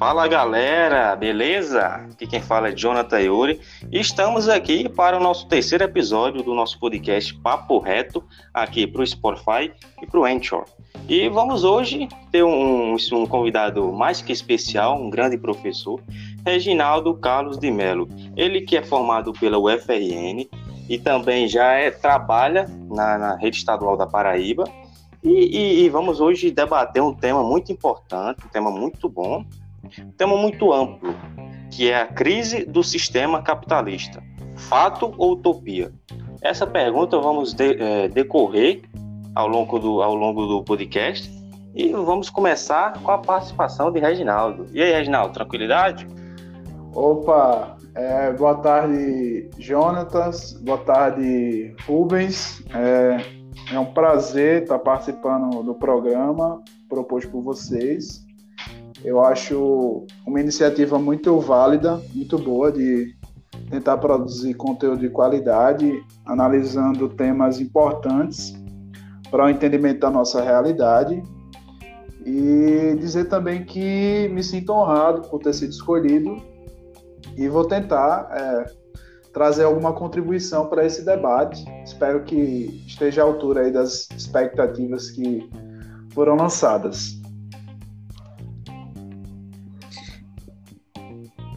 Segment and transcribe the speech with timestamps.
[0.00, 1.86] Fala galera, beleza?
[1.86, 3.60] Aqui quem fala é Jonathan Yuri
[3.92, 8.24] e estamos aqui para o nosso terceiro episódio do nosso podcast Papo Reto,
[8.54, 9.70] aqui para o Spotify
[10.02, 10.64] e para o Anchor.
[11.06, 16.00] E vamos hoje ter um, um, convidado mais que especial, um grande professor,
[16.46, 18.08] Reginaldo Carlos de Melo.
[18.34, 20.48] Ele que é formado pela UFRN
[20.88, 24.64] e também já é, trabalha na, na rede estadual da Paraíba.
[25.22, 29.44] E, e, e vamos hoje debater um tema muito importante, um tema muito bom,
[29.98, 31.14] um tema muito amplo,
[31.70, 34.22] que é a crise do sistema capitalista.
[34.56, 35.92] Fato ou utopia?
[36.40, 38.82] Essa pergunta vamos de, é, decorrer
[39.34, 41.30] ao longo, do, ao longo do podcast
[41.74, 44.66] e vamos começar com a participação de Reginaldo.
[44.72, 46.06] E aí, Reginaldo, tranquilidade?
[46.94, 52.64] Opa, é, boa tarde, Jonatas, boa tarde, Rubens.
[52.74, 53.39] É,
[53.72, 58.26] é um prazer estar participando do programa proposto por vocês.
[59.04, 63.14] Eu acho uma iniciativa muito válida, muito boa de
[63.70, 68.52] tentar produzir conteúdo de qualidade, analisando temas importantes
[69.30, 71.22] para o entendimento da nossa realidade.
[72.26, 76.36] E dizer também que me sinto honrado por ter sido escolhido
[77.36, 78.79] e vou tentar é,
[79.32, 81.64] trazer alguma contribuição para esse debate.
[81.84, 85.48] Espero que esteja à altura aí das expectativas que
[86.12, 87.20] foram lançadas.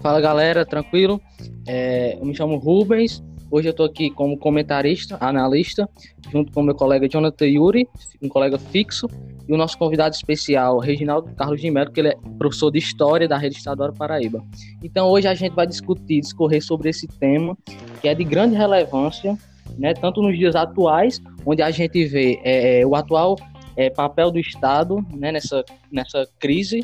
[0.01, 1.21] Fala galera, tranquilo?
[1.67, 3.23] É, eu me chamo Rubens.
[3.49, 5.87] Hoje eu estou aqui como comentarista, analista,
[6.31, 7.87] junto com meu colega Jonathan Yuri,
[8.21, 9.07] um colega fixo,
[9.47, 13.27] e o nosso convidado especial, Reginaldo Carlos de Mello, que ele é professor de História
[13.27, 14.43] da Rede Estadual da Paraíba.
[14.83, 17.57] Então hoje a gente vai discutir, discorrer sobre esse tema,
[18.01, 19.37] que é de grande relevância,
[19.77, 23.35] né, tanto nos dias atuais, onde a gente vê é, é o atual
[23.75, 26.81] é, papel do Estado né, nessa, nessa crise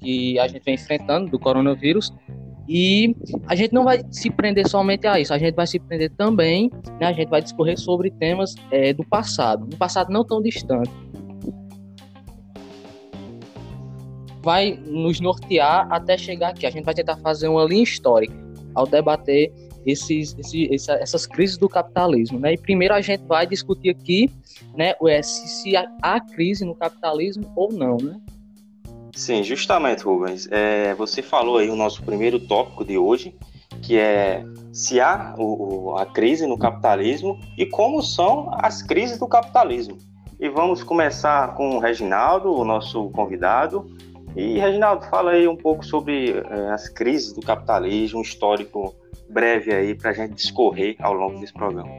[0.00, 2.12] que a gente vem enfrentando do coronavírus,
[2.68, 3.14] e
[3.46, 6.70] a gente não vai se prender somente a isso, a gente vai se prender também,
[7.00, 10.90] né, a gente vai discorrer sobre temas é, do passado, um passado não tão distante.
[14.44, 16.66] Vai nos nortear até chegar aqui.
[16.66, 18.34] A gente vai tentar fazer uma linha histórica
[18.74, 19.52] ao debater
[19.86, 22.38] esses, esses, essas crises do capitalismo.
[22.38, 22.54] Né?
[22.54, 24.30] E primeiro a gente vai discutir aqui
[24.76, 27.96] né, se, se há crise no capitalismo ou não.
[27.96, 28.20] Né?
[29.14, 30.48] Sim, justamente, Rubens.
[30.50, 33.34] É, você falou aí o nosso primeiro tópico de hoje,
[33.80, 39.28] que é se há o, a crise no capitalismo e como são as crises do
[39.28, 39.98] capitalismo.
[40.40, 43.86] E vamos começar com o Reginaldo, o nosso convidado.
[44.36, 48.94] E, Reginaldo, fala aí um pouco sobre é, as crises do capitalismo, um histórico
[49.30, 51.90] breve aí para a gente discorrer ao longo desse programa.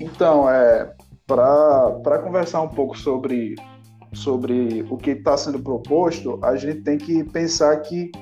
[0.00, 0.92] Então, é,
[1.26, 3.56] para conversar um pouco sobre
[4.12, 8.12] sobre o que está sendo proposto, a gente tem que pensar que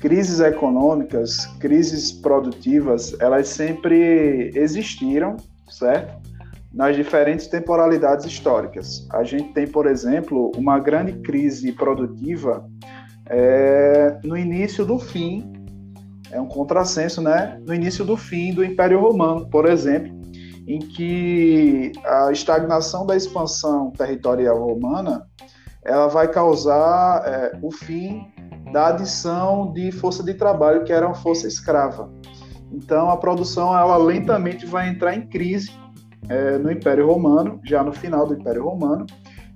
[0.00, 5.36] crises econômicas, crises produtivas, elas sempre existiram,
[5.68, 6.19] certo?
[6.72, 9.06] Nas diferentes temporalidades históricas.
[9.12, 12.64] A gente tem, por exemplo, uma grande crise produtiva
[13.26, 15.52] é, no início do fim,
[16.32, 17.60] é um contrassenso, né?
[17.66, 20.12] No início do fim do Império Romano, por exemplo,
[20.66, 25.26] em que a estagnação da expansão territorial romana
[25.84, 28.26] ela vai causar é, o fim
[28.72, 32.10] da adição de força de trabalho que era uma força escrava.
[32.72, 35.72] Então a produção ela lentamente vai entrar em crise
[36.28, 39.06] é, no Império Romano, já no final do Império Romano,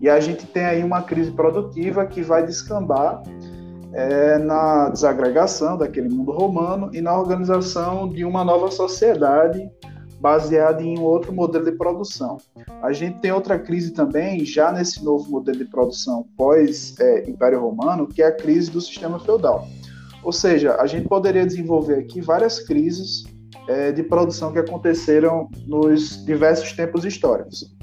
[0.00, 3.22] e a gente tem aí uma crise produtiva que vai descambar
[3.92, 9.70] é, na desagregação daquele mundo romano e na organização de uma nova sociedade
[10.20, 12.38] baseada em outro modelo de produção.
[12.82, 18.06] A gente tem outra crise também, já nesse novo modelo de produção pós-Império é, Romano,
[18.06, 19.68] que é a crise do sistema feudal.
[20.22, 23.24] Ou seja, a gente poderia desenvolver aqui várias crises
[23.68, 27.74] é, de produção que aconteceram nos diversos tempos históricos.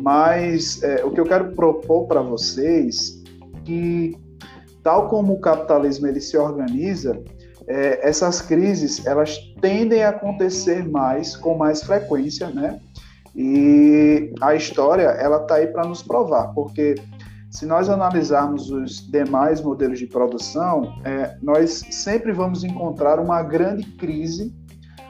[0.00, 3.22] Mas é, o que eu quero propor para vocês
[3.64, 4.16] que
[4.82, 7.20] tal como o capitalismo ele se organiza,
[7.66, 12.80] é, essas crises elas tendem a acontecer mais com mais frequência, né?
[13.34, 16.94] E a história ela está aí para nos provar, porque
[17.50, 23.84] se nós analisarmos os demais modelos de produção, é, nós sempre vamos encontrar uma grande
[23.92, 24.54] crise,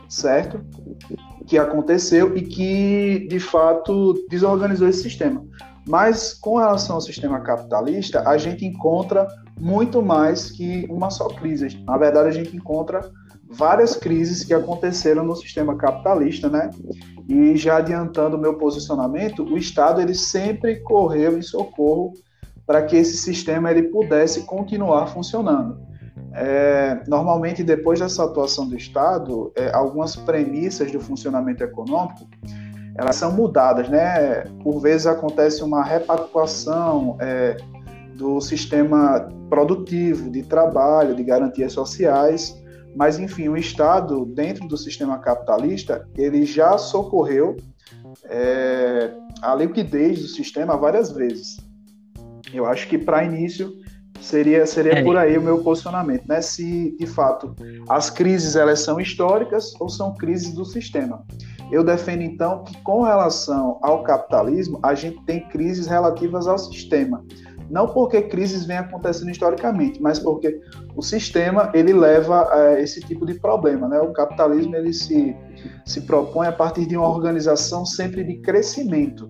[0.08, 0.60] certo?
[1.46, 5.44] Que aconteceu e que de fato desorganizou esse sistema.
[5.88, 9.26] Mas com relação ao sistema capitalista, a gente encontra
[9.58, 11.82] muito mais que uma só crise.
[11.86, 13.08] Na verdade, a gente encontra
[13.48, 16.70] várias crises que aconteceram no sistema capitalista, né?
[17.28, 22.12] E já adiantando o meu posicionamento, o Estado ele sempre correu em socorro
[22.66, 25.78] para que esse sistema ele pudesse continuar funcionando.
[26.38, 32.28] É, normalmente, depois dessa atuação do Estado, é, algumas premissas do funcionamento econômico
[32.98, 34.44] elas são mudadas, né?
[34.62, 37.56] Por vezes acontece uma repactuação é,
[38.14, 42.56] do sistema produtivo, de trabalho, de garantias sociais,
[42.94, 47.56] mas enfim, o Estado, dentro do sistema capitalista, ele já socorreu
[48.24, 49.12] é,
[49.42, 51.58] a liquidez do sistema várias vezes.
[52.54, 53.70] Eu acho que para início
[54.20, 55.02] seria seria é.
[55.02, 56.40] por aí o meu posicionamento, né?
[56.40, 57.54] Se de fato
[57.88, 61.24] as crises elas são históricas ou são crises do sistema.
[61.70, 67.24] Eu defendo então que com relação ao capitalismo a gente tem crises relativas ao sistema.
[67.68, 70.60] Não porque crises vêm acontecendo historicamente, mas porque
[70.94, 73.98] o sistema ele leva a esse tipo de problema, né?
[74.00, 75.36] O capitalismo ele se
[75.84, 79.28] se propõe a partir de uma organização sempre de crescimento.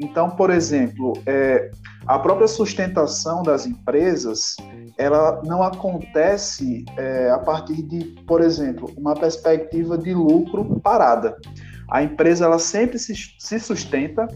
[0.00, 1.70] Então, por exemplo, é,
[2.06, 4.56] a própria sustentação das empresas
[4.96, 11.36] ela não acontece é, a partir de, por exemplo, uma perspectiva de lucro parada.
[11.90, 14.26] A empresa ela sempre se, se sustenta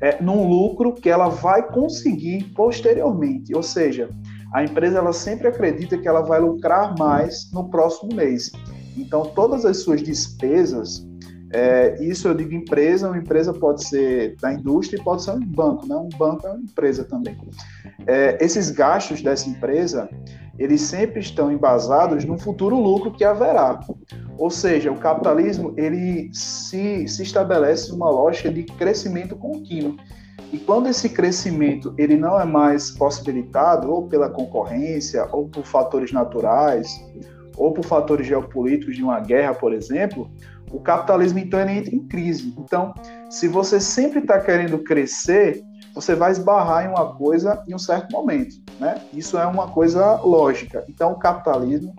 [0.00, 4.08] é, num lucro que ela vai conseguir posteriormente, ou seja,
[4.52, 8.50] a empresa ela sempre acredita que ela vai lucrar mais no próximo mês.
[8.96, 11.06] Então, todas as suas despesas,
[11.54, 15.40] é, isso eu digo empresa, uma empresa pode ser da indústria e pode ser um
[15.40, 15.94] banco, né?
[15.94, 17.38] um banco é uma empresa também.
[18.08, 20.10] É, esses gastos dessa empresa,
[20.58, 23.78] eles sempre estão embasados no futuro lucro que haverá.
[24.36, 29.96] Ou seja, o capitalismo ele se, se estabelece uma lógica de crescimento contínuo.
[30.52, 36.10] E quando esse crescimento ele não é mais possibilitado ou pela concorrência, ou por fatores
[36.10, 36.88] naturais,
[37.56, 40.28] ou por fatores geopolíticos de uma guerra, por exemplo,
[40.74, 42.52] o capitalismo então ele entra em crise.
[42.58, 42.92] Então,
[43.30, 45.62] se você sempre está querendo crescer,
[45.94, 49.00] você vai esbarrar em uma coisa em um certo momento, né?
[49.12, 50.84] Isso é uma coisa lógica.
[50.88, 51.94] Então, o capitalismo,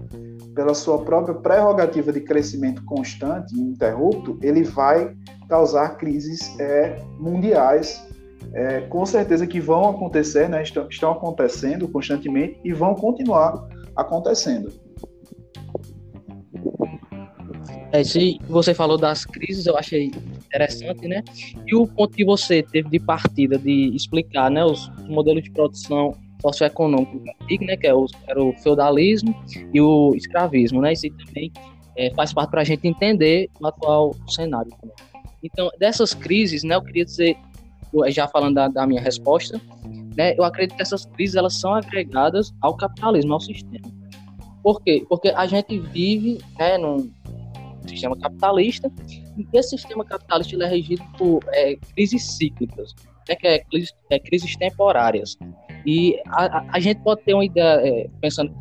[0.54, 5.16] pela sua própria prerrogativa de crescimento constante e ininterrupto, ele vai
[5.48, 8.06] causar crises é, mundiais,
[8.54, 10.62] é, com certeza que vão acontecer, né?
[10.62, 14.70] Estão, estão acontecendo constantemente e vão continuar acontecendo.
[17.92, 20.12] É, se você falou das crises, eu achei
[20.46, 21.24] interessante, né?
[21.66, 26.16] E o ponto que você teve de partida de explicar, né, os modelos de produção
[26.42, 27.24] socioeconômico
[27.62, 29.36] né, que é o, era o feudalismo
[29.74, 30.94] e o escravismo, né?
[30.94, 31.52] Isso também
[31.96, 34.72] é, faz parte para a gente entender o atual cenário.
[35.44, 37.38] Então, dessas crises, né, eu queria dizer,
[38.08, 39.62] já falando da, da minha resposta,
[40.16, 43.88] né, eu acredito que essas crises elas são agregadas ao capitalismo, ao sistema.
[44.64, 45.06] Por quê?
[45.08, 47.12] Porque a gente vive né, num,
[47.90, 48.92] sistema capitalista,
[49.38, 52.96] e esse sistema capitalista é regido por é, crises cíclicas,
[53.28, 53.64] né, que é,
[54.10, 55.38] é, crises temporárias.
[55.86, 58.52] E a, a, a, gente pode ter uma ideia, é, pensando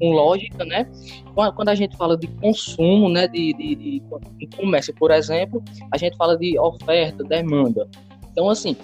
[0.00, 0.90] com, lógica, né?
[1.34, 4.02] Quando a gente fala de consumo, né, de, de, de,
[4.38, 5.62] de comércio, por exemplo,
[5.92, 7.88] a gente fala de oferta, demanda.
[8.32, 8.76] Então, assim,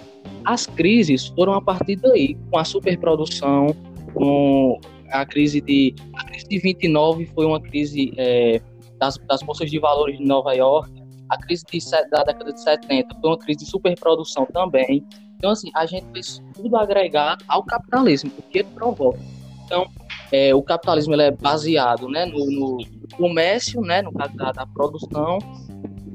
[0.45, 3.75] as crises foram a partir daí, com a superprodução,
[4.13, 4.79] com
[5.11, 8.61] a crise de a crise de 29 foi uma crise é,
[8.99, 10.91] das, das bolsas de valores de Nova York,
[11.29, 11.79] a crise de,
[12.09, 15.05] da década de 70 foi uma crise de superprodução também.
[15.37, 19.19] Então, assim, a gente fez tudo agregado ao capitalismo, o que ele provoca.
[19.65, 19.87] Então,
[20.31, 22.77] é, o capitalismo ele é baseado né, no, no
[23.15, 25.37] comércio, né, no caso da, da produção,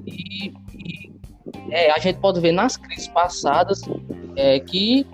[0.06, 1.12] e, e
[1.70, 3.80] é, a gente pode ver nas crises passadas
[4.36, 5.06] é, que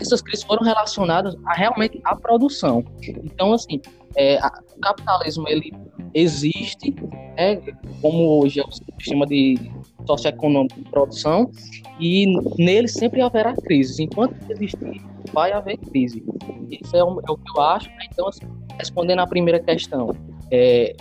[0.00, 2.84] essas crises foram relacionadas a, realmente à produção.
[3.02, 3.80] Então, assim,
[4.16, 5.72] é, a, o capitalismo ele
[6.14, 6.94] existe,
[7.36, 7.56] né,
[8.00, 9.58] como hoje é o sistema de
[10.06, 11.50] socioeconômico de produção,
[11.98, 12.26] e
[12.58, 14.04] nele sempre haverá crise.
[14.04, 15.02] Enquanto existir,
[15.32, 16.22] vai haver crise.
[16.70, 17.88] Isso é o, é o que eu acho.
[17.90, 18.06] Né?
[18.12, 18.46] Então, assim,
[18.78, 20.10] respondendo à primeira questão,
[20.50, 20.94] é,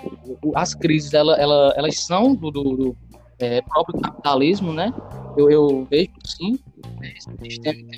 [0.55, 2.98] as crises ela, ela, elas são do, do, do
[3.39, 4.93] é, próprio capitalismo, né?
[5.38, 6.60] Eu, eu vejo sim
[7.00, 7.89] né, esse sistema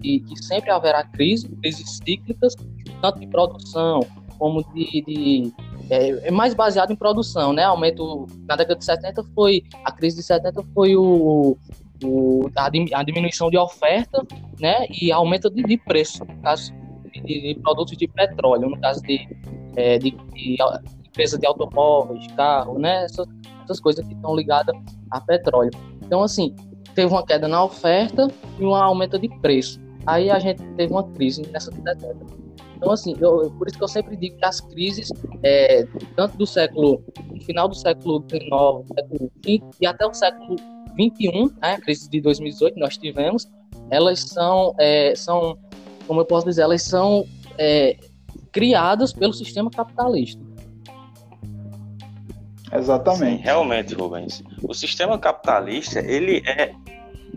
[0.00, 2.54] que, que sempre haverá crise, crises cíclicas,
[3.00, 4.00] tanto de produção
[4.38, 5.52] como de, de
[5.90, 7.64] é, é, mais baseado em produção, né?
[7.64, 11.58] Aumento na década de 70 foi a crise de 70 foi o,
[12.02, 14.24] o a, diminuição de oferta,
[14.60, 14.86] né?
[14.88, 16.72] E aumento de, de preço, no caso
[17.12, 19.28] de, de, produtos de petróleo, no caso de,
[19.76, 20.56] é, de, de
[21.04, 23.04] empresa de automóveis, carro, né?
[23.04, 23.26] Essas,
[23.64, 24.76] essas coisas que estão ligadas
[25.10, 25.72] a petróleo.
[26.02, 26.54] Então, assim,
[26.94, 28.28] teve uma queda na oferta
[28.58, 29.80] e um aumento de preço.
[30.06, 32.16] Aí a gente teve uma crise nessa década.
[32.80, 35.10] Então, assim, eu, por isso que eu sempre digo que as crises,
[35.42, 38.48] é, tanto do século, no final do século XIX,
[38.94, 40.56] século XX e até o século
[40.94, 43.46] XXI, né, a crise de 2018 que nós tivemos,
[43.90, 45.58] elas são, é, são
[46.06, 47.26] como eu posso dizer, elas são
[47.58, 47.98] é,
[48.50, 50.42] criadas pelo sistema capitalista.
[52.72, 53.36] Exatamente.
[53.36, 54.42] Sim, realmente, Rubens.
[54.62, 56.72] O sistema capitalista, ele é,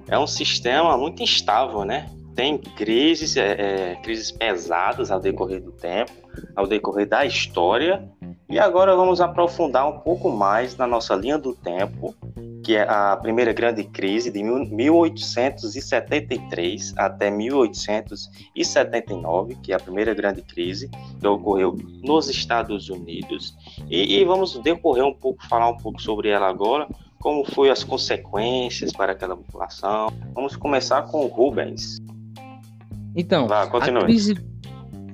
[0.07, 2.09] é um sistema muito instável, né?
[2.35, 6.11] Tem crises, é, é, crises pesadas ao decorrer do tempo,
[6.55, 8.09] ao decorrer da história.
[8.49, 12.15] E agora vamos aprofundar um pouco mais na nossa linha do tempo
[12.63, 20.41] que é a primeira grande crise de 1873 até 1879, que é a primeira grande
[20.41, 23.53] crise que ocorreu nos Estados Unidos.
[23.89, 26.87] E, e vamos decorrer um pouco, falar um pouco sobre ela agora,
[27.19, 30.07] como foi as consequências para aquela população.
[30.33, 32.01] Vamos começar com o Rubens.
[33.15, 34.35] Então, Vá, a crise,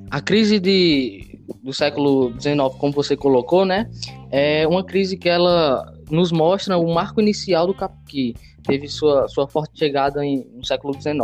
[0.10, 3.89] a crise de, do século XIX, como você colocou, né,
[4.32, 9.27] é uma crise que ela nos mostra o marco inicial do cap que teve sua,
[9.27, 11.18] sua forte chegada em, no século XIX.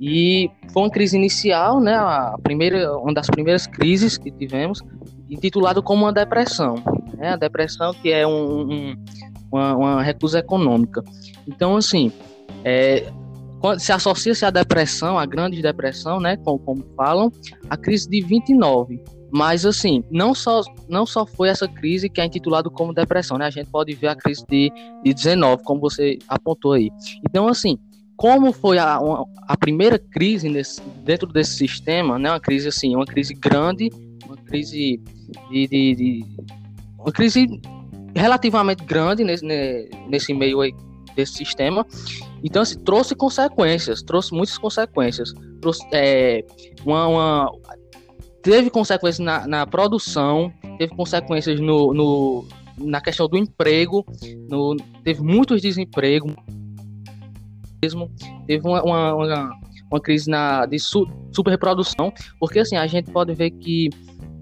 [0.00, 4.80] E foi uma crise inicial, né, a primeira, uma das primeiras crises que tivemos,
[5.28, 6.76] intitulado como uma depressão.
[7.16, 9.04] Né, a depressão que é um, um,
[9.52, 11.02] uma, uma recusa econômica.
[11.46, 12.10] Então, assim,
[12.64, 13.12] é,
[13.78, 17.30] se associa-se à depressão, à grande depressão, né, como, como falam,
[17.70, 19.00] a crise de 29,
[19.36, 23.46] mas, assim, não só, não só foi essa crise que é intitulado como depressão, né?
[23.46, 24.70] A gente pode ver a crise de,
[25.02, 26.88] de 19, como você apontou aí.
[27.28, 27.76] Então, assim,
[28.16, 29.00] como foi a,
[29.48, 32.30] a primeira crise nesse, dentro desse sistema, né?
[32.30, 33.90] Uma crise, assim, uma crise grande,
[34.24, 35.00] uma crise
[35.50, 36.24] de, de, de
[36.96, 37.60] uma crise
[38.14, 39.44] relativamente grande nesse,
[40.08, 40.72] nesse meio aí
[41.16, 41.84] desse sistema.
[42.44, 45.32] Então, assim, trouxe consequências, trouxe muitas consequências.
[45.62, 46.44] Trouxe é,
[46.84, 47.52] uma, uma,
[48.42, 52.46] teve consequências na, na produção, teve consequências no, no,
[52.76, 54.04] na questão do emprego,
[54.50, 56.34] no, teve muitos desempregos,
[57.82, 58.10] mesmo,
[58.46, 59.50] teve uma, uma, uma,
[59.90, 63.88] uma crise na, de su, superprodução, porque assim, a gente pode ver que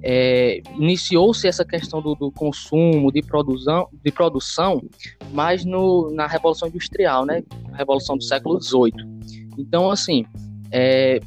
[0.03, 4.83] é, iniciou-se essa questão do, do, consumo, de produção, de produção,
[5.33, 7.43] mas no, na Revolução Industrial, né?
[7.73, 8.93] Revolução do século XVIII.
[9.57, 10.25] Então, assim,
[10.71, 11.21] é,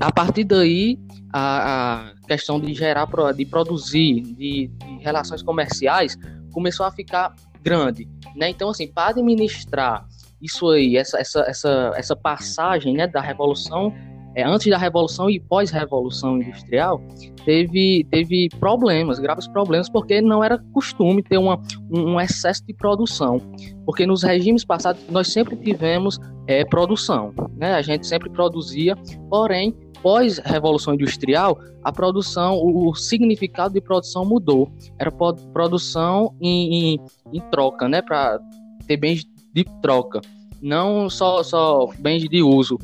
[0.00, 0.98] a partir daí
[1.32, 6.16] a, a questão de gerar, de produzir, de, de, relações comerciais,
[6.52, 8.48] começou a ficar grande, né?
[8.48, 10.06] Então, assim, para administrar
[10.40, 13.92] isso aí, essa, essa, essa, essa passagem né, da revolução,
[14.38, 17.02] é, antes da revolução e pós-revolução industrial,
[17.44, 23.40] teve, teve problemas, graves problemas, porque não era costume ter uma, um excesso de produção.
[23.84, 27.74] Porque nos regimes passados nós sempre tivemos é, produção, né?
[27.74, 28.94] A gente sempre produzia,
[29.28, 34.70] porém pós-revolução industrial, a produção, o, o, significado de produção mudou.
[35.00, 37.00] Era produção em, em,
[37.32, 38.00] em troca, né?
[38.00, 38.38] Para
[38.86, 40.20] ter bens de troca,
[40.60, 42.78] não só, só bens de uso,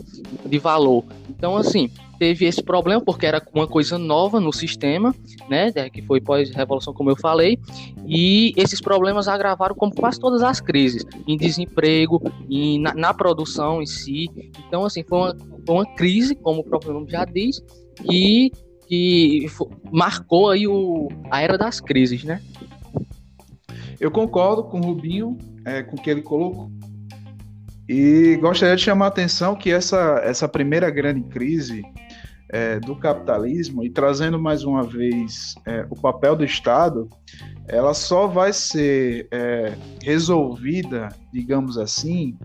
[0.44, 1.04] de valor.
[1.28, 5.14] Então, assim, teve esse problema porque era uma coisa nova no sistema,
[5.48, 7.58] né, que foi pós-revolução, como eu falei,
[8.06, 13.82] e esses problemas agravaram como quase todas as crises, em desemprego, em, na, na produção
[13.82, 14.30] em si.
[14.66, 17.62] Então, assim, foi uma, foi uma crise, como o próprio nome já diz,
[18.06, 18.52] que,
[18.88, 19.46] que
[19.90, 22.40] marcou aí o, a era das crises, né?
[24.00, 26.70] Eu concordo com o Rubinho, é, com o que ele colocou.
[27.88, 31.82] E gostaria de chamar a atenção que essa, essa primeira grande crise
[32.50, 37.08] é, do capitalismo, e trazendo mais uma vez é, o papel do Estado,
[37.66, 42.36] ela só vai ser é, resolvida, digamos assim,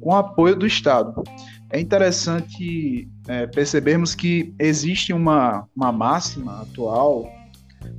[0.00, 1.22] com apoio do Estado.
[1.70, 7.30] É interessante é, percebermos que existe uma, uma máxima atual,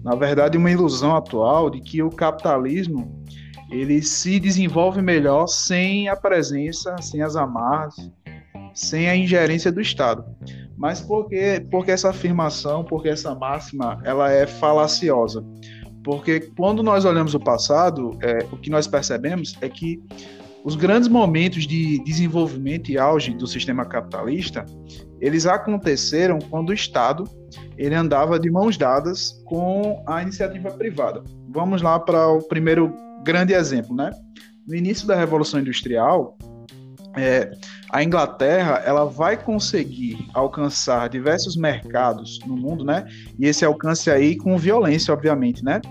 [0.03, 3.23] na verdade uma ilusão atual, de que o capitalismo
[3.69, 7.95] ele se desenvolve melhor sem a presença, sem as amarras,
[8.73, 10.23] sem a ingerência do Estado.
[10.77, 15.43] Mas por que, essa afirmação, porque essa máxima, ela é falaciosa?
[16.03, 19.99] Porque quando nós olhamos o passado, é, o que nós percebemos é que
[20.63, 24.65] os grandes momentos de desenvolvimento e auge do sistema capitalista,
[25.21, 27.23] eles aconteceram quando o Estado
[27.77, 31.23] ele andava de mãos dadas com a iniciativa privada.
[31.49, 32.91] Vamos lá para o primeiro
[33.25, 34.11] grande exemplo, né?
[34.67, 36.37] No início da Revolução Industrial,
[37.17, 37.51] é,
[37.89, 43.05] a Inglaterra ela vai conseguir alcançar diversos mercados no mundo, né?
[43.39, 45.81] E esse alcance aí com violência, obviamente, né?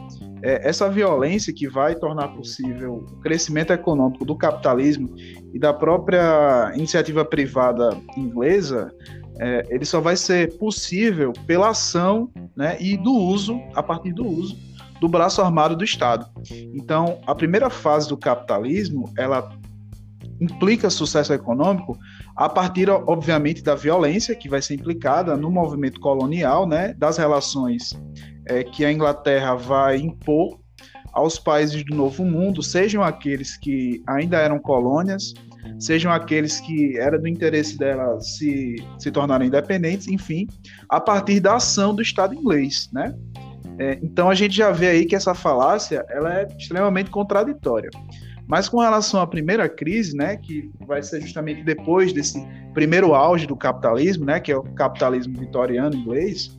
[0.42, 5.14] É, essa violência que vai tornar possível o crescimento econômico do capitalismo
[5.52, 8.92] e da própria iniciativa privada inglesa
[9.40, 14.24] é, ele só vai ser possível pela ação né, e do uso, a partir do
[14.24, 14.56] uso
[15.04, 16.26] do braço armado do Estado.
[16.72, 19.54] Então, a primeira fase do capitalismo, ela
[20.40, 21.98] implica sucesso econômico
[22.34, 27.92] a partir, obviamente, da violência que vai ser implicada no movimento colonial, né, das relações
[28.46, 30.58] é, que a Inglaterra vai impor
[31.12, 35.34] aos países do Novo Mundo, sejam aqueles que ainda eram colônias,
[35.78, 40.48] sejam aqueles que era do interesse dela se, se tornarem independentes, enfim,
[40.88, 43.14] a partir da ação do Estado inglês, né?
[43.78, 47.90] É, então a gente já vê aí que essa falácia ela é extremamente contraditória.
[48.46, 52.38] Mas com relação à primeira crise, né, que vai ser justamente depois desse
[52.74, 56.56] primeiro auge do capitalismo, né, que é o capitalismo vitoriano inglês,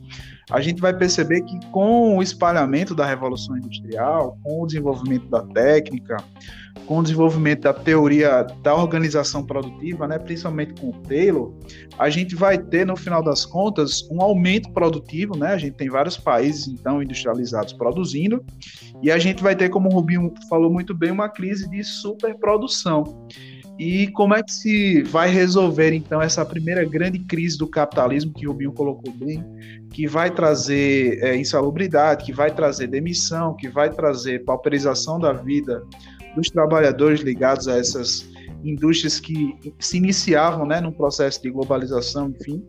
[0.50, 5.42] a gente vai perceber que com o espalhamento da revolução industrial, com o desenvolvimento da
[5.42, 6.16] técnica,
[6.86, 11.52] com o desenvolvimento da teoria da organização produtiva, né, principalmente com o Taylor,
[11.98, 15.48] a gente vai ter, no final das contas, um aumento produtivo, né?
[15.48, 18.44] A gente tem vários países, então, industrializados produzindo,
[19.02, 23.26] e a gente vai ter, como o Rubinho falou muito bem, uma crise de superprodução.
[23.78, 28.46] E como é que se vai resolver, então, essa primeira grande crise do capitalismo, que
[28.46, 29.44] o Rubinho colocou bem,
[29.92, 35.82] que vai trazer é, insalubridade, que vai trazer demissão, que vai trazer pauperização da vida
[36.34, 38.28] dos trabalhadores ligados a essas
[38.64, 42.62] indústrias que se iniciavam né, num processo de globalização, enfim.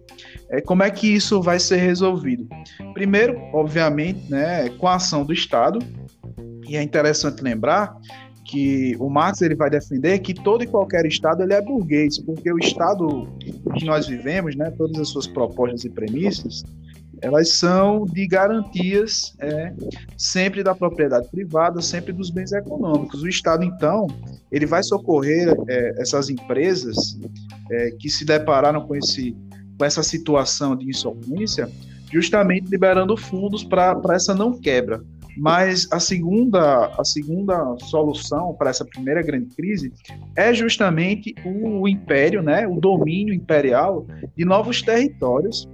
[0.50, 2.48] É, como é que isso vai ser resolvido?
[2.94, 5.80] Primeiro, obviamente, né, com a ação do Estado,
[6.68, 7.96] e é interessante lembrar
[8.48, 12.52] que o Marx ele vai defender que todo e qualquer Estado ele é burguês, porque
[12.52, 13.28] o Estado
[13.76, 16.64] que nós vivemos, né, todas as suas propostas e premissas,
[17.22, 19.74] elas são de garantias é,
[20.18, 23.22] sempre da propriedade privada, sempre dos bens econômicos.
[23.24, 24.08] O Estado, então,
[24.52, 27.18] ele vai socorrer é, essas empresas
[27.72, 29.36] é, que se depararam com, esse,
[29.78, 31.70] com essa situação de insolvência,
[32.12, 35.02] justamente liberando fundos para essa não quebra.
[35.38, 39.94] Mas a segunda, a segunda solução para essa primeira grande crise
[40.36, 45.68] é justamente o império, né, o domínio imperial de novos territórios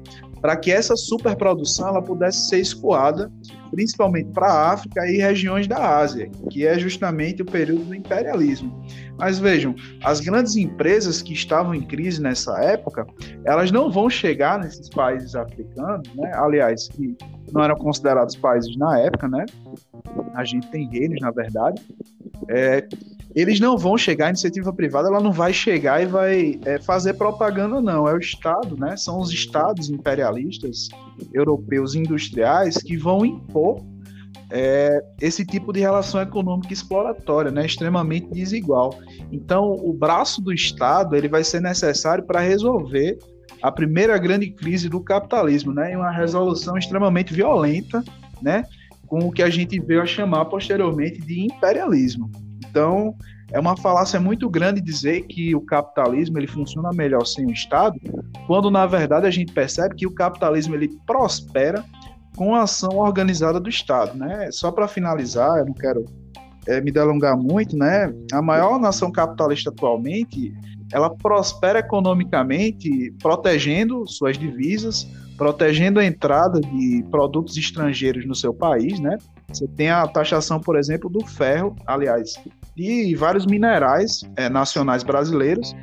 [0.44, 3.32] para que essa superprodução ela pudesse ser escoada
[3.72, 8.86] principalmente para a África e regiões da Ásia, que é justamente o período do imperialismo.
[9.18, 13.08] Mas vejam, as grandes empresas que estavam em crise nessa época,
[13.46, 16.32] elas não vão chegar nesses países africanos, né?
[16.36, 17.16] aliás, que
[17.52, 19.46] não eram considerados países na época, né?
[20.36, 21.82] A gente tem reinos, na verdade.
[22.50, 22.88] É,
[23.36, 27.16] eles não vão chegar, a iniciativa privada ela não vai chegar e vai é, fazer
[27.16, 28.08] propaganda, não.
[28.08, 28.96] É o Estado, né?
[28.96, 30.90] São os Estados imperialistas
[31.34, 33.84] europeus industriais que vão impor
[34.52, 37.66] é, esse tipo de relação econômica exploratória, né?
[37.66, 38.96] Extremamente desigual.
[39.32, 43.18] Então, o braço do Estado ele vai ser necessário para resolver
[43.64, 45.94] a primeira grande crise do capitalismo, né?
[45.94, 48.04] E uma resolução extremamente violenta,
[48.44, 48.64] né?
[49.08, 52.30] Com o que a gente veio a chamar posteriormente de imperialismo.
[52.74, 53.16] Então,
[53.52, 57.96] é uma falácia muito grande dizer que o capitalismo ele funciona melhor sem o Estado,
[58.48, 61.86] quando na verdade a gente percebe que o capitalismo ele prospera
[62.36, 64.50] com a ação organizada do Estado, né?
[64.52, 66.04] Só para finalizar, eu não quero
[66.66, 68.12] é, me delongar muito, né?
[68.32, 70.52] A maior nação capitalista atualmente,
[70.92, 75.08] ela prospera economicamente protegendo suas divisas,
[75.38, 79.16] protegendo a entrada de produtos estrangeiros no seu país, né?
[79.48, 82.36] Você tem a taxação, por exemplo, do ferro, aliás,
[82.76, 85.76] e vários minerais é, nacionais brasileiros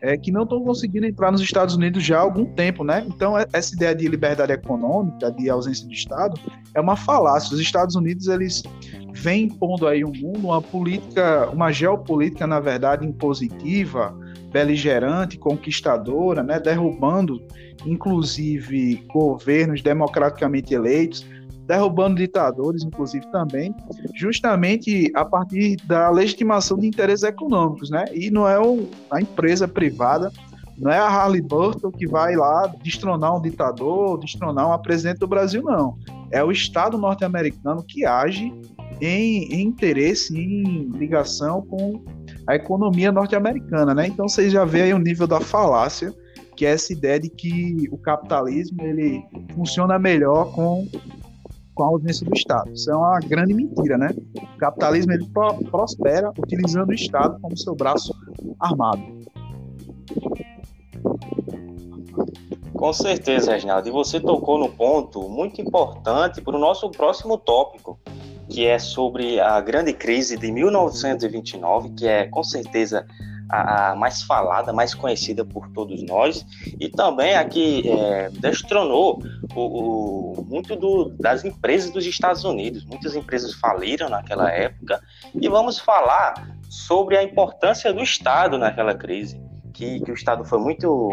[0.00, 3.04] é, que não estão conseguindo entrar nos Estados Unidos já há algum tempo, né?
[3.08, 6.38] Então essa ideia de liberdade econômica, de ausência de Estado,
[6.74, 7.54] é uma falácia.
[7.54, 8.62] Os Estados Unidos eles
[9.12, 14.16] vêm impondo aí um mundo, uma política, uma geopolítica na verdade impositiva,
[14.52, 16.60] beligerante, conquistadora, né?
[16.60, 17.42] Derrubando
[17.84, 21.26] inclusive governos democraticamente eleitos
[21.66, 23.74] derrubando ditadores, inclusive também,
[24.14, 28.04] justamente a partir da legitimação de interesses econômicos, né?
[28.12, 28.56] E não é
[29.10, 30.30] a empresa privada,
[30.78, 35.26] não é a Harley Burton que vai lá destronar um ditador, destronar uma presidente do
[35.26, 35.96] Brasil, não.
[36.30, 38.52] É o Estado norte-americano que age
[39.00, 42.04] em, em interesse, em ligação com
[42.46, 44.06] a economia norte-americana, né?
[44.06, 46.14] Então vocês já vê aí o nível da falácia
[46.56, 49.22] que é essa ideia de que o capitalismo ele
[49.54, 50.88] funciona melhor com
[51.76, 52.72] com a ausência do Estado.
[52.72, 54.08] Isso é uma grande mentira, né?
[54.34, 55.28] O capitalismo ele
[55.70, 58.12] prospera utilizando o Estado como seu braço
[58.58, 59.02] armado.
[62.72, 63.88] Com certeza, Reginaldo.
[63.88, 67.98] E você tocou no ponto muito importante para o nosso próximo tópico,
[68.48, 73.06] que é sobre a grande crise de 1929, que é com certeza
[73.48, 76.44] a, a, mais falada, mais conhecida por todos nós,
[76.78, 79.22] e também a que é, destronou
[79.54, 82.84] o, o, muito do, das empresas dos Estados Unidos.
[82.84, 85.00] Muitas empresas faliram naquela época,
[85.34, 89.40] e vamos falar sobre a importância do Estado naquela crise,
[89.72, 91.10] que, que o Estado foi muito,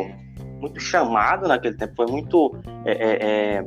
[0.59, 2.57] muito chamado naquele tempo, foi muito.
[2.85, 3.65] É, é, é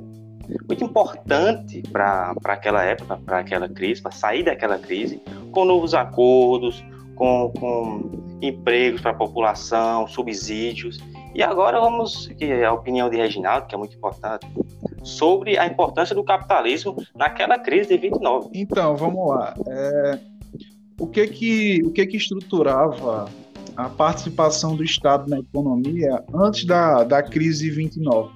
[0.68, 6.85] muito importante para aquela época, para aquela crise, para sair daquela crise, com novos acordos,
[7.16, 10.99] com, com empregos para a população, subsídios.
[11.35, 14.46] E agora vamos, que a opinião de Reginaldo, que é muito importante,
[15.03, 18.51] sobre a importância do capitalismo naquela crise de 29.
[18.55, 19.55] Então, vamos lá.
[19.68, 20.18] É,
[20.99, 23.29] o que que, o que que estruturava
[23.77, 28.35] a participação do Estado na economia antes da, da crise de 29?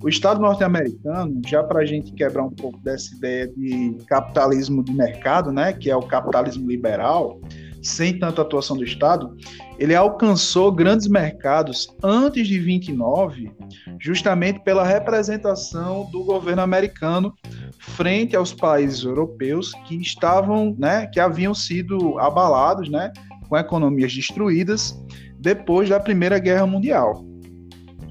[0.00, 4.92] O Estado norte-americano, já para a gente quebrar um pouco dessa ideia de capitalismo de
[4.92, 7.40] mercado, né, que é o capitalismo liberal,
[7.82, 9.36] sem tanta atuação do Estado,
[9.78, 13.52] ele alcançou grandes mercados antes de 29,
[14.00, 17.34] justamente pela representação do governo americano
[17.78, 23.12] frente aos países europeus que estavam, né, que haviam sido abalados, né,
[23.48, 24.98] com economias destruídas
[25.38, 27.24] depois da Primeira Guerra Mundial.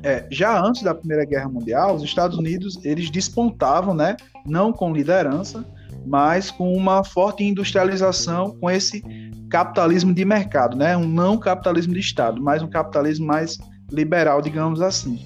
[0.04, 4.94] É, já antes da Primeira Guerra Mundial, os Estados Unidos eles despontavam, né, não com
[4.94, 5.66] liderança,
[6.08, 9.04] mas com uma forte industrialização, com esse
[9.50, 13.58] capitalismo de mercado, né, um não capitalismo de Estado, mas um capitalismo mais
[13.92, 15.20] liberal, digamos assim.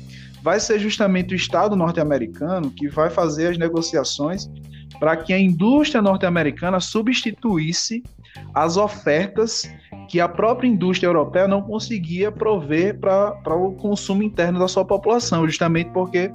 [0.43, 4.49] Vai ser justamente o Estado norte-americano que vai fazer as negociações
[4.99, 8.03] para que a indústria norte-americana substituísse
[8.53, 9.69] as ofertas
[10.07, 15.45] que a própria indústria europeia não conseguia prover para o consumo interno da sua população,
[15.45, 16.29] justamente porque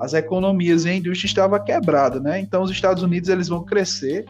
[0.00, 2.40] as economias e a indústria estavam quebradas, né?
[2.40, 4.24] Então os Estados Unidos eles vão crescer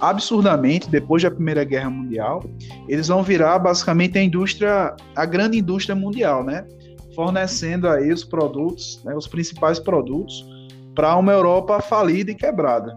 [0.00, 2.44] absurdamente depois da Primeira Guerra Mundial.
[2.86, 6.64] Eles vão virar basicamente a indústria, a grande indústria mundial, né?
[7.14, 10.44] Fornecendo aí os produtos, né, os principais produtos
[10.94, 12.94] para uma Europa falida e quebrada.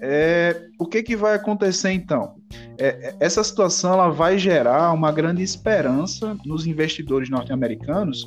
[0.00, 2.34] É, o que, que vai acontecer então?
[2.76, 8.26] É, é, essa situação ela vai gerar uma grande esperança nos investidores norte-americanos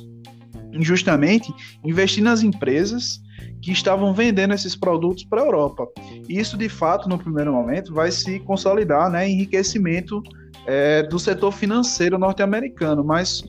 [0.72, 1.52] em justamente
[1.84, 3.20] investir nas empresas
[3.60, 5.86] que estavam vendendo esses produtos para a Europa.
[6.28, 10.22] E isso, de fato, no primeiro momento, vai se consolidar né, enriquecimento
[10.66, 13.42] é, do setor financeiro norte-americano, mas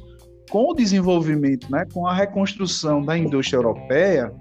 [0.49, 4.31] com o desenvolvimento, né, com a reconstrução da indústria europeia,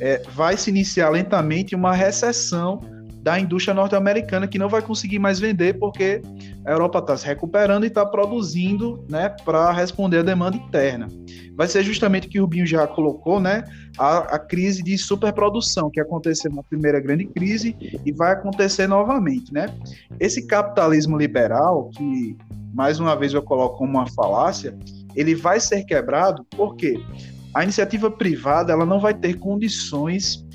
[0.00, 2.80] é, vai se iniciar lentamente uma recessão
[3.22, 6.22] da indústria norte-americana que não vai conseguir mais vender porque
[6.64, 11.08] a Europa está se recuperando e está produzindo né, para responder à demanda interna.
[11.56, 13.64] Vai ser justamente o que o Rubinho já colocou, né,
[13.98, 19.52] a, a crise de superprodução que aconteceu na primeira grande crise e vai acontecer novamente.
[19.52, 19.66] Né?
[20.20, 22.36] Esse capitalismo liberal, que
[22.72, 24.76] mais uma vez eu coloco como uma falácia,
[25.16, 27.00] ele vai ser quebrado porque
[27.54, 30.46] a iniciativa privada ela não vai ter condições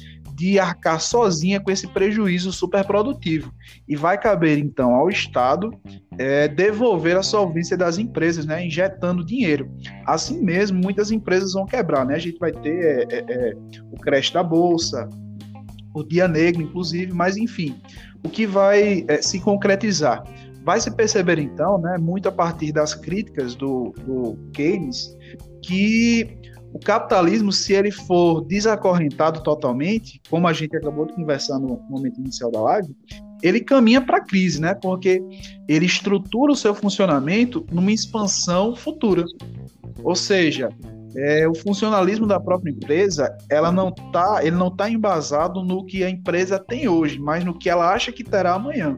[0.60, 3.53] arcar sozinha com esse prejuízo superprodutivo.
[3.88, 5.71] E vai caber, então, ao Estado
[6.17, 9.71] é, devolver a solvência das empresas, né, injetando dinheiro.
[10.06, 12.06] Assim mesmo, muitas empresas vão quebrar.
[12.06, 12.15] Né?
[12.15, 13.53] A gente vai ter é, é, é
[13.91, 15.08] o creche da Bolsa,
[15.93, 17.75] o Dia Negro, inclusive, mas enfim,
[18.23, 20.23] o que vai é, se concretizar?
[20.63, 25.15] Vai se perceber, então, né, muito a partir das críticas do, do Keynes,
[25.62, 26.38] que
[26.73, 32.19] o capitalismo, se ele for desacorrentado totalmente, como a gente acabou de conversar no momento
[32.19, 32.95] inicial da live,
[33.43, 34.73] ele caminha para a crise, né?
[34.73, 35.21] Porque
[35.67, 39.23] ele estrutura o seu funcionamento numa expansão futura.
[40.03, 40.69] Ou seja,
[41.15, 46.03] é, o funcionalismo da própria empresa, ela não tá, ele não está embasado no que
[46.03, 48.97] a empresa tem hoje, mas no que ela acha que terá amanhã.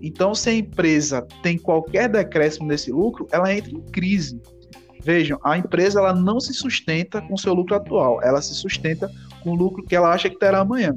[0.00, 4.40] Então, se a empresa tem qualquer decréscimo nesse lucro, ela entra em crise.
[5.02, 9.10] Vejam, a empresa ela não se sustenta com seu lucro atual, ela se sustenta
[9.42, 10.94] com o lucro que ela acha que terá amanhã.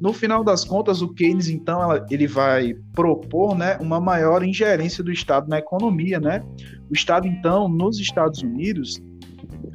[0.00, 5.04] No final das contas, o Keynes então ela, ele vai propor, né, uma maior ingerência
[5.04, 6.42] do Estado na economia, né?
[6.88, 9.00] O Estado então nos Estados Unidos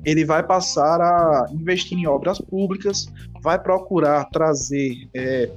[0.04, 3.08] ele vai passar a investir em obras públicas,
[3.46, 5.52] vai procurar trazer é,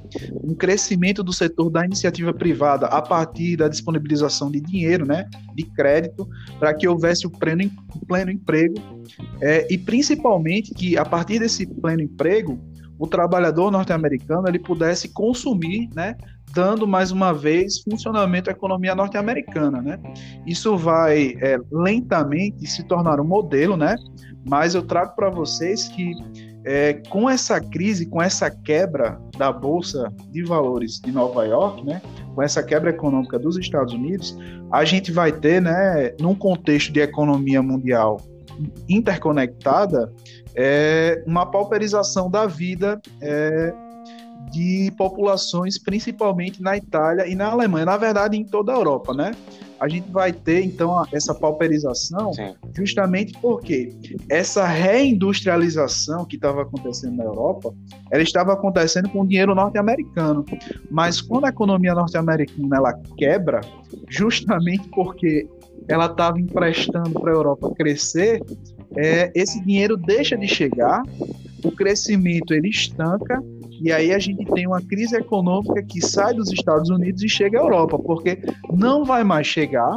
[0.45, 5.65] um crescimento do setor da iniciativa privada a partir da disponibilização de dinheiro, né, de
[5.65, 7.71] crédito, para que houvesse o pleno,
[8.07, 8.75] pleno emprego
[9.41, 12.61] é, e principalmente que a partir desse pleno emprego
[12.99, 16.15] o trabalhador norte-americano ele pudesse consumir, né,
[16.53, 19.99] dando mais uma vez funcionamento à economia norte-americana, né?
[20.47, 23.95] Isso vai é, lentamente se tornar um modelo, né?
[24.49, 26.13] Mas eu trago para vocês que
[26.65, 32.03] é, com essa crise, com essa quebra da bolsa de valores de Nova York, né?
[32.35, 34.37] Com essa quebra econômica dos Estados Unidos,
[34.71, 36.13] a gente vai ter, né?
[36.21, 38.21] Num contexto de economia mundial
[38.89, 40.13] interconectada,
[40.55, 43.73] é, uma pauperização da vida é,
[44.51, 49.33] de populações, principalmente na Itália e na Alemanha, na verdade em toda a Europa, né?
[49.81, 52.53] A gente vai ter então essa pauperização Sim.
[52.75, 53.93] justamente porque
[54.29, 57.73] essa reindustrialização que estava acontecendo na Europa,
[58.11, 60.45] ela estava acontecendo com o dinheiro norte-americano.
[60.91, 63.61] Mas quando a economia norte-americana ela quebra,
[64.09, 65.49] justamente porque
[65.87, 68.43] ela estava emprestando para a Europa crescer,
[68.97, 71.03] é, esse dinheiro deixa de chegar,
[71.65, 73.41] o crescimento ele estanca
[73.81, 77.59] e aí a gente tem uma crise econômica que sai dos Estados Unidos e chega
[77.59, 78.39] à Europa, porque
[78.73, 79.97] não vai mais chegar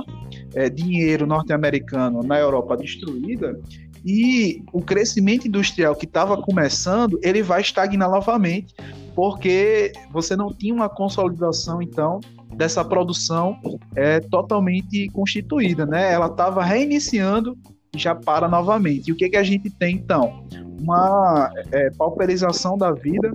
[0.54, 3.60] é, dinheiro norte-americano na Europa destruída
[4.06, 8.74] e o crescimento industrial que estava começando, ele vai estagnar novamente,
[9.16, 12.20] porque você não tinha uma consolidação, então,
[12.56, 13.56] dessa produção
[13.96, 16.12] é, totalmente constituída, né?
[16.12, 17.58] Ela estava reiniciando
[17.96, 19.10] já para novamente.
[19.10, 20.46] E o que, que a gente tem, então?
[20.80, 23.34] Uma é, pauperização da vida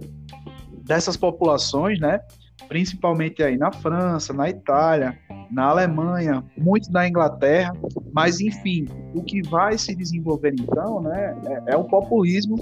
[0.84, 2.20] dessas populações, né?
[2.68, 5.16] Principalmente aí na França, na Itália,
[5.50, 7.72] na Alemanha, muito na Inglaterra,
[8.12, 12.56] mas enfim, o que vai se desenvolver então, né, é, é o populismo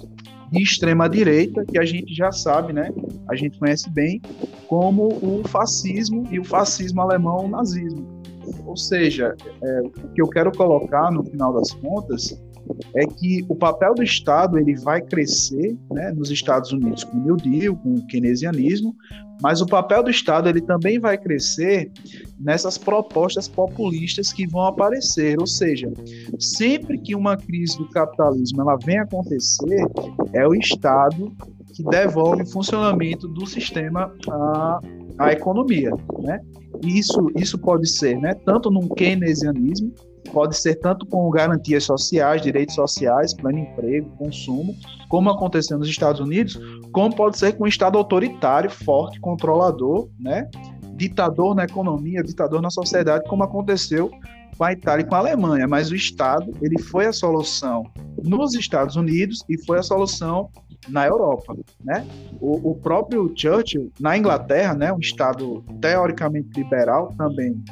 [0.51, 2.91] de extrema direita que a gente já sabe, né?
[3.29, 4.21] A gente conhece bem
[4.69, 8.14] como o fascismo e o fascismo alemão, o nazismo.
[8.67, 12.39] Ou seja, é, o que eu quero colocar no final das contas
[12.95, 17.21] é que o papel do Estado ele vai crescer né, nos Estados Unidos com o
[17.21, 18.95] New Deal, com o keynesianismo,
[19.43, 21.91] mas o papel do Estado ele também vai crescer
[22.39, 25.93] nessas propostas populistas que vão aparecer, ou seja,
[26.39, 29.85] sempre que uma crise do capitalismo ela vem acontecer,
[30.33, 31.33] é o Estado
[31.75, 34.81] que devolve o funcionamento do sistema à,
[35.19, 35.91] à economia,
[36.21, 36.41] né?
[36.85, 39.93] Isso, isso pode ser, né, tanto num keynesianismo,
[40.33, 44.75] pode ser tanto com garantias sociais, direitos sociais, plano de emprego, consumo,
[45.09, 46.59] como aconteceu nos Estados Unidos,
[46.93, 50.49] como pode ser com um Estado autoritário, forte, controlador, né?
[50.97, 54.11] ditador na economia, ditador na sociedade, como aconteceu
[54.57, 55.67] com a Itália e com a Alemanha.
[55.67, 57.85] Mas o Estado ele foi a solução
[58.23, 60.51] nos Estados Unidos e foi a solução
[60.89, 62.07] na Europa, né?
[62.41, 67.63] O, o, próprio Churchill na Inglaterra, né, um estado teoricamente liberal também,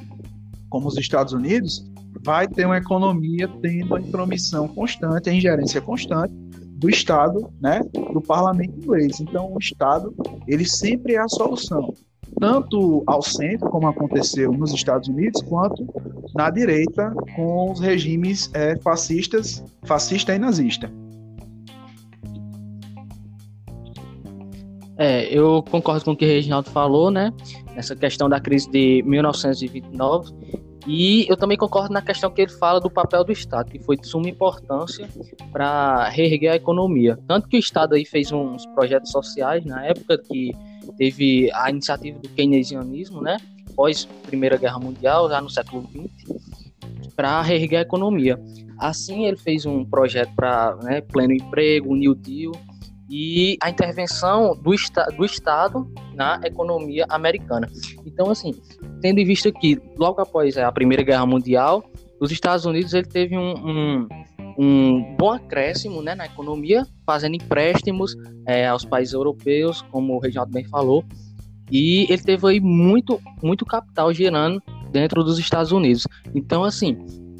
[0.70, 1.84] como os Estados Unidos,
[2.24, 6.32] vai ter uma economia tendo a intromissão constante, a ingerência constante
[6.82, 7.80] do Estado, né,
[8.12, 9.20] do parlamento inglês.
[9.20, 10.14] Então, o Estado,
[10.48, 11.94] ele sempre é a solução,
[12.42, 15.86] tanto ao centro, como aconteceu nos Estados Unidos, quanto
[16.34, 20.90] na direita, com os regimes é, fascistas, fascista e nazista.
[24.98, 27.32] É, eu concordo com o que o Reginaldo falou, né?
[27.76, 30.32] Essa questão da crise de 1929
[30.84, 33.96] e eu também concordo na questão que ele fala do papel do Estado, que foi
[33.96, 35.08] de suma importância
[35.52, 37.16] para reerguer a economia.
[37.28, 40.52] Tanto que o Estado aí fez uns projetos sociais na época que
[40.96, 43.36] teve a iniciativa do keynesianismo, né?
[43.74, 46.40] Pós Primeira Guerra Mundial, já no século XX,
[47.16, 48.38] para reerguer a economia.
[48.78, 52.52] Assim, ele fez um projeto para né, pleno emprego, New Deal,
[53.08, 57.70] e a intervenção do, esta do Estado na economia americana.
[58.06, 58.54] Então, assim,
[59.00, 61.84] tendo em vista que logo após a Primeira Guerra Mundial,
[62.18, 64.08] os Estados Unidos ele teve um, um,
[64.58, 70.52] um bom acréscimo né, na economia, fazendo empréstimos é, aos países europeus, como o Reginaldo
[70.52, 71.04] bem falou,
[71.70, 76.06] e ele teve aí muito, muito capital gerando dentro dos Estados Unidos.
[76.34, 76.98] Então, assim,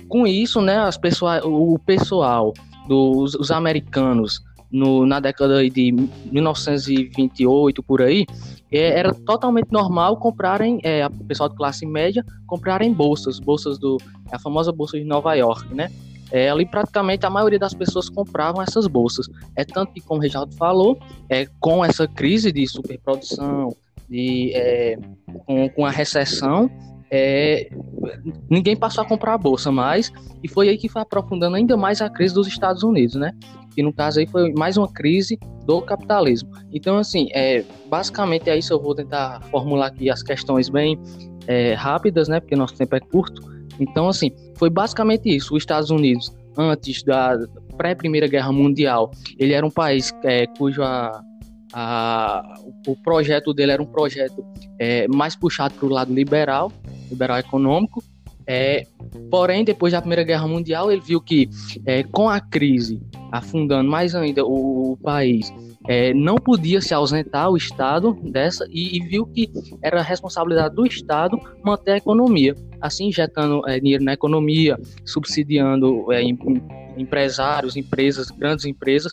[0.09, 2.53] com isso, né, as pessoas, o pessoal,
[2.88, 4.40] dos os americanos,
[4.72, 5.92] no, na década de
[6.33, 8.25] 1928 por aí,
[8.70, 13.98] é, era totalmente normal comprarem, é, o pessoal de classe média, comprarem bolsas, bolsas do,
[14.33, 15.90] a famosa bolsa de Nova York, né?
[16.33, 19.29] É, ali praticamente a maioria das pessoas compravam essas bolsas.
[19.55, 23.77] É tanto que, como o Reginaldo falou, é, com essa crise de superprodução,
[24.09, 24.99] de, é,
[25.47, 26.71] com, com a recessão,
[27.14, 27.68] é,
[28.49, 30.11] ninguém passou a comprar a bolsa mais,
[30.42, 33.33] e foi aí que foi aprofundando ainda mais a crise dos Estados Unidos, né?
[33.75, 36.51] Que no caso aí foi mais uma crise do capitalismo.
[36.73, 38.73] Então, assim, é, basicamente é isso.
[38.73, 40.99] Eu vou tentar formular aqui as questões bem
[41.47, 42.40] é, rápidas, né?
[42.40, 43.52] Porque nosso tempo é curto.
[43.81, 45.55] Então, assim, foi basicamente isso.
[45.55, 47.39] Os Estados Unidos, antes da
[47.77, 51.23] pré-Primeira Guerra Mundial, ele era um país é, cuja
[51.73, 52.55] a,
[52.87, 54.45] o projeto dele era um projeto
[54.79, 56.71] é, mais puxado para o lado liberal,
[57.11, 58.03] liberal econômico.
[58.47, 58.87] É,
[59.31, 61.49] porém, depois da Primeira Guerra Mundial, ele viu que
[61.87, 63.01] é, com a crise
[63.33, 65.53] afundando mais ainda o, o país,
[65.88, 69.51] é, não podia se ausentar o Estado dessa e, e, viu que
[69.83, 76.23] era responsabilidade do Estado manter a economia, assim injetando é, dinheiro na economia, subsidiando é,
[76.23, 76.38] em,
[76.97, 79.11] empresários, empresas, grandes empresas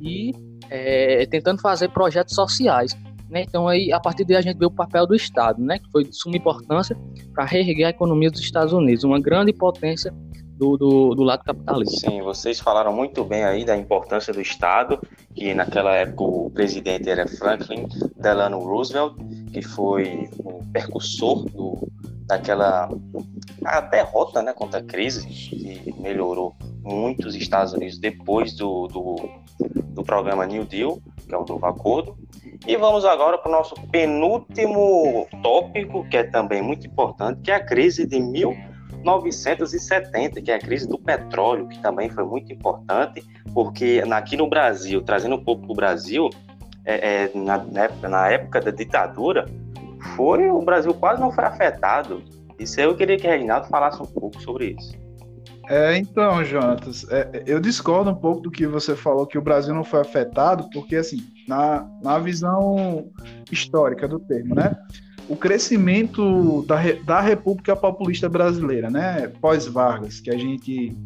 [0.00, 0.32] e
[0.70, 2.96] é, tentando fazer projetos sociais.
[3.28, 3.42] Né?
[3.42, 5.80] Então aí a partir daí a gente vê o papel do Estado, né?
[5.80, 6.96] que foi de suma importância
[7.34, 10.14] para reerguer a economia dos Estados Unidos, uma grande potência
[10.56, 12.08] do, do, do, lado capitalista.
[12.10, 14.98] Sim, vocês falaram muito bem aí da importância do Estado,
[15.34, 19.14] que naquela época o presidente era Franklin Delano Roosevelt,
[19.52, 21.86] que foi o percussor do,
[22.26, 22.88] daquela
[23.64, 29.16] a derrota né, contra a crise, que melhorou muito os Estados Unidos depois do, do,
[29.88, 32.16] do programa New Deal, que é o novo acordo.
[32.66, 37.56] E vamos agora para o nosso penúltimo tópico, que é também muito importante, que é
[37.56, 38.18] a crise de
[39.06, 44.48] 1970, que é a crise do petróleo, que também foi muito importante, porque aqui no
[44.48, 46.28] Brasil, trazendo um pouco para o Brasil,
[46.84, 47.58] é, é, na,
[48.08, 49.46] na época da ditadura,
[50.16, 52.22] foi o Brasil quase não foi afetado.
[52.58, 54.94] Isso eu queria que o Reginaldo falasse um pouco sobre isso.
[55.68, 59.74] É, então, Jonatas, é, eu discordo um pouco do que você falou que o Brasil
[59.74, 63.10] não foi afetado, porque assim, na, na visão
[63.50, 64.76] histórica do termo, né?
[65.28, 69.28] O crescimento da, da República Populista Brasileira, né?
[69.40, 70.96] Pós-Vargas, que a gente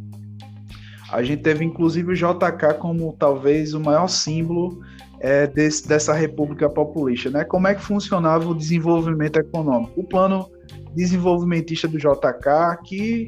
[1.10, 4.80] a gente teve inclusive o JK como talvez o maior símbolo
[5.18, 7.44] é, desse, dessa República Populista, né?
[7.44, 10.00] Como é que funcionava o desenvolvimento econômico?
[10.00, 10.48] O plano
[10.94, 13.26] desenvolvimentista do JK, que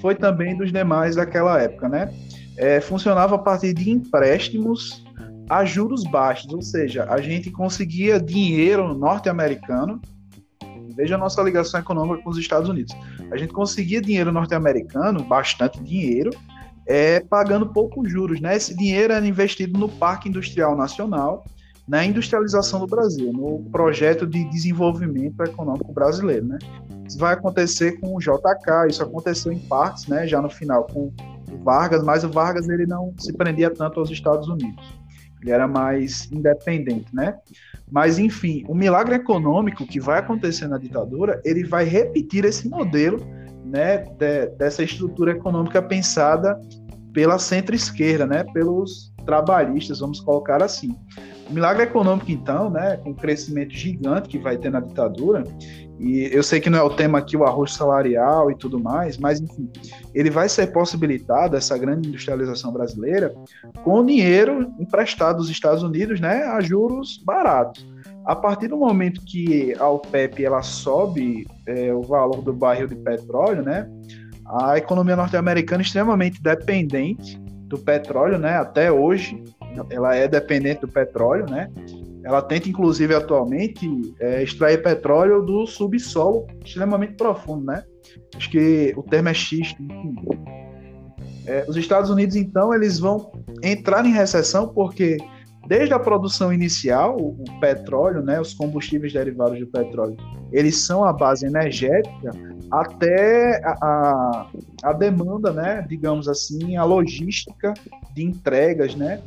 [0.00, 2.12] foi também dos demais daquela época, né?
[2.56, 5.04] É, funcionava a partir de empréstimos
[5.48, 10.00] a juros baixos, ou seja, a gente conseguia dinheiro norte-americano.
[11.00, 12.94] Veja a nossa ligação econômica com os Estados Unidos.
[13.32, 16.30] A gente conseguia dinheiro norte-americano, bastante dinheiro,
[16.86, 18.38] é, pagando poucos juros.
[18.38, 18.54] Né?
[18.54, 21.42] Esse dinheiro era investido no Parque Industrial Nacional,
[21.88, 26.44] na industrialização do Brasil, no projeto de desenvolvimento econômico brasileiro.
[26.46, 26.58] Né?
[27.08, 31.10] Isso vai acontecer com o JK, isso aconteceu em partes, né, já no final com
[31.50, 34.99] o Vargas, mas o Vargas ele não se prendia tanto aos Estados Unidos.
[35.40, 37.38] Ele era mais independente, né?
[37.90, 43.18] Mas enfim, o milagre econômico que vai acontecer na ditadura, ele vai repetir esse modelo,
[43.64, 46.60] né, de, dessa estrutura econômica pensada
[47.12, 50.96] pela centro-esquerda, né, pelos trabalhistas, vamos colocar assim.
[51.48, 55.42] O milagre econômico, então, né, com o crescimento gigante que vai ter na ditadura,
[56.00, 59.18] e eu sei que não é o tema aqui, o arroz salarial e tudo mais,
[59.18, 59.70] mas enfim,
[60.14, 63.34] ele vai ser possibilitado, essa grande industrialização brasileira,
[63.84, 67.86] com dinheiro emprestado dos Estados Unidos, né, a juros baratos.
[68.24, 72.96] A partir do momento que a OPEP ela sobe é, o valor do barril de
[72.96, 73.86] petróleo, né,
[74.46, 79.44] a economia norte-americana é extremamente dependente do petróleo, né, até hoje
[79.90, 81.70] ela é dependente do petróleo, né,
[82.24, 83.88] ela tenta, inclusive, atualmente,
[84.20, 87.82] é, extrair petróleo do subsolo extremamente profundo, né?
[88.36, 90.14] Acho que o termo é xisto, enfim.
[91.46, 95.16] É, os Estados Unidos, então, eles vão entrar em recessão porque,
[95.66, 100.16] desde a produção inicial, o, o petróleo, né, os combustíveis derivados do petróleo,
[100.52, 102.30] eles são a base energética
[102.70, 104.50] até a, a,
[104.82, 107.74] a demanda, né, digamos assim, a logística
[108.14, 109.20] de entregas, né,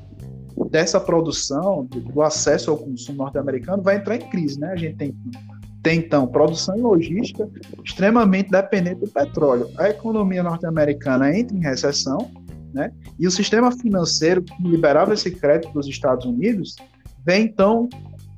[0.73, 4.71] dessa produção, do acesso ao consumo norte-americano, vai entrar em crise, né?
[4.71, 5.15] A gente tem,
[5.83, 7.47] tem então produção e logística
[7.85, 9.69] extremamente dependente do petróleo.
[9.77, 12.31] A economia norte-americana entra em recessão,
[12.73, 12.91] né?
[13.19, 16.75] E o sistema financeiro que liberava esse crédito dos Estados Unidos
[17.23, 17.87] vem então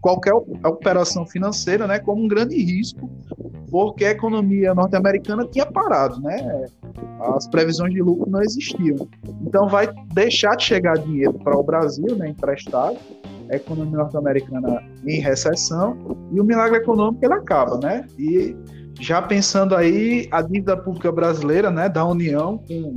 [0.05, 3.09] qualquer operação financeira, né, como um grande risco,
[3.71, 6.67] porque a economia norte-americana tinha parado, né?
[7.35, 9.07] As previsões de lucro não existiam.
[9.41, 12.97] Então vai deixar de chegar dinheiro para o Brasil, né, emprestado,
[13.49, 15.97] a economia norte-americana em recessão
[16.31, 18.05] e o milagre econômico ele acaba, né?
[18.19, 18.55] E
[18.99, 22.93] já pensando aí a dívida pública brasileira, né, da União com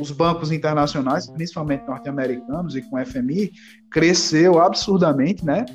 [0.00, 3.52] os bancos internacionais, principalmente norte-americanos e com o FMI,
[3.90, 5.66] cresceu absurdamente, né?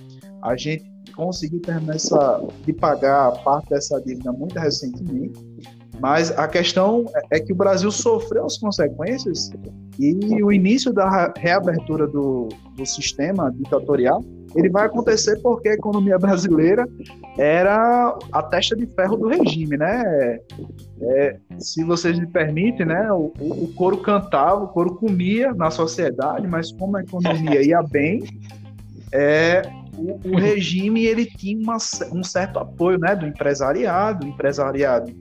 [0.43, 5.39] A gente conseguiu terminar essa, de pagar parte dessa dívida muito recentemente,
[5.99, 9.51] mas a questão é que o Brasil sofreu as consequências
[9.99, 14.23] e o início da reabertura do, do sistema ditatorial
[14.55, 16.87] ele vai acontecer porque a economia brasileira
[17.37, 20.39] era a testa de ferro do regime, né?
[21.01, 23.11] É, se vocês me permitem, né?
[23.11, 28.23] O, o, couro cantava, o couro comia na sociedade, mas como a economia ia bem,
[29.11, 29.63] é,
[29.97, 31.77] o, o regime ele tinha uma,
[32.11, 35.13] um certo apoio né, do empresariado, o empresariado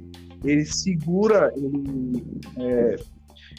[0.44, 2.24] ele segura, ele,
[2.58, 2.96] é,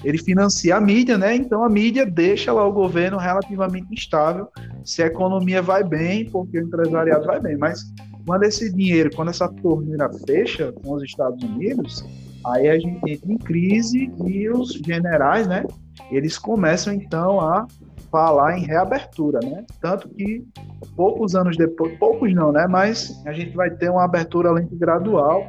[0.03, 1.35] ele financia a mídia, né?
[1.35, 4.47] Então a mídia deixa lá o governo relativamente instável
[4.83, 7.57] se a economia vai bem, porque o empresariado vai bem.
[7.57, 7.83] Mas
[8.25, 12.03] quando esse dinheiro, quando essa torneira fecha com os Estados Unidos,
[12.45, 15.65] aí a gente entra em crise e os generais, né?
[16.11, 17.65] Eles começam então a
[18.13, 19.65] falar em reabertura, né?
[19.81, 20.45] Tanto que
[20.95, 22.67] poucos anos depois, poucos não, né?
[22.69, 25.43] Mas a gente vai ter uma abertura lenta gradual.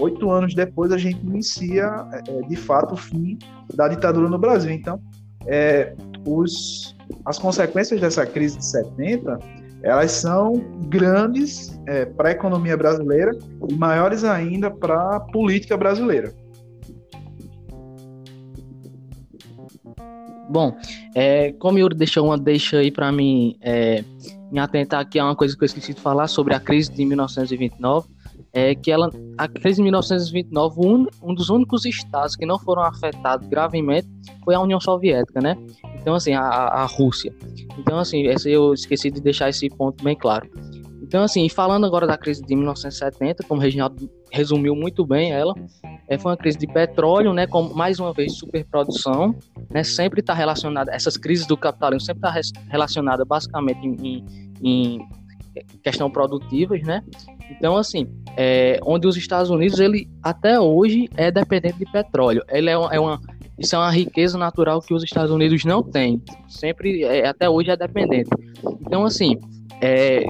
[0.00, 3.38] Oito anos depois a gente inicia, é, de fato, o fim
[3.74, 4.70] da ditadura no Brasil.
[4.72, 4.98] Então,
[5.46, 5.94] é,
[6.26, 9.38] os, as consequências dessa crise de 70
[9.82, 10.54] elas são
[10.88, 13.32] grandes é, para a economia brasileira
[13.68, 16.32] e maiores ainda para a política brasileira.
[20.48, 20.76] Bom,
[21.14, 24.04] é, como o Yuri deixou uma deixa aí para mim é,
[24.52, 27.04] me atentar aqui a uma coisa que eu esqueci de falar sobre a crise de
[27.04, 28.08] 1929,
[28.52, 32.82] é que ela, a crise de 1929, um, um dos únicos estados que não foram
[32.82, 34.08] afetados gravemente
[34.44, 35.56] foi a União Soviética, né?
[36.00, 37.34] Então, assim, a, a Rússia.
[37.78, 40.48] Então, assim, eu esqueci de deixar esse ponto bem claro.
[41.14, 45.54] Então, assim, falando agora da crise de 1970, como o Reginaldo resumiu muito bem ela,
[46.08, 49.32] é, foi uma crise de petróleo, né, com mais uma vez superprodução,
[49.70, 54.24] né, sempre está relacionada, essas crises do capitalismo sempre está relacionada basicamente em,
[54.60, 54.98] em,
[55.84, 57.00] questão produtivas, né,
[57.48, 62.42] então, assim, é, onde os Estados Unidos, ele até hoje é dependente de petróleo.
[62.48, 63.20] Ele é, é uma,
[63.56, 66.20] isso é uma riqueza natural que os Estados Unidos não têm.
[66.48, 68.30] Sempre, é, até hoje, é dependente.
[68.80, 69.38] Então, assim,
[69.80, 70.24] é,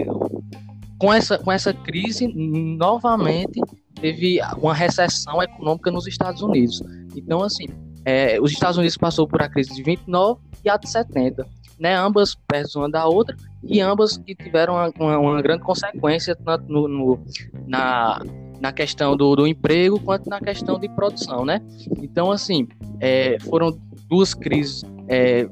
[1.05, 3.61] com essa, com essa crise, novamente
[4.01, 6.83] teve uma recessão econômica nos Estados Unidos.
[7.15, 7.67] Então, assim,
[8.07, 11.47] é, os Estados Unidos passou por a crise de 29 e a de 70,
[11.79, 16.73] né, ambas perto uma da outra e ambas que tiveram uma, uma, grande consequência tanto
[16.73, 17.23] no, no,
[17.67, 18.23] na,
[18.59, 21.61] na questão do, do, emprego quanto na questão de produção, né?
[22.03, 22.67] Então, assim,
[22.99, 23.79] é, foram
[24.09, 25.47] duas crises é,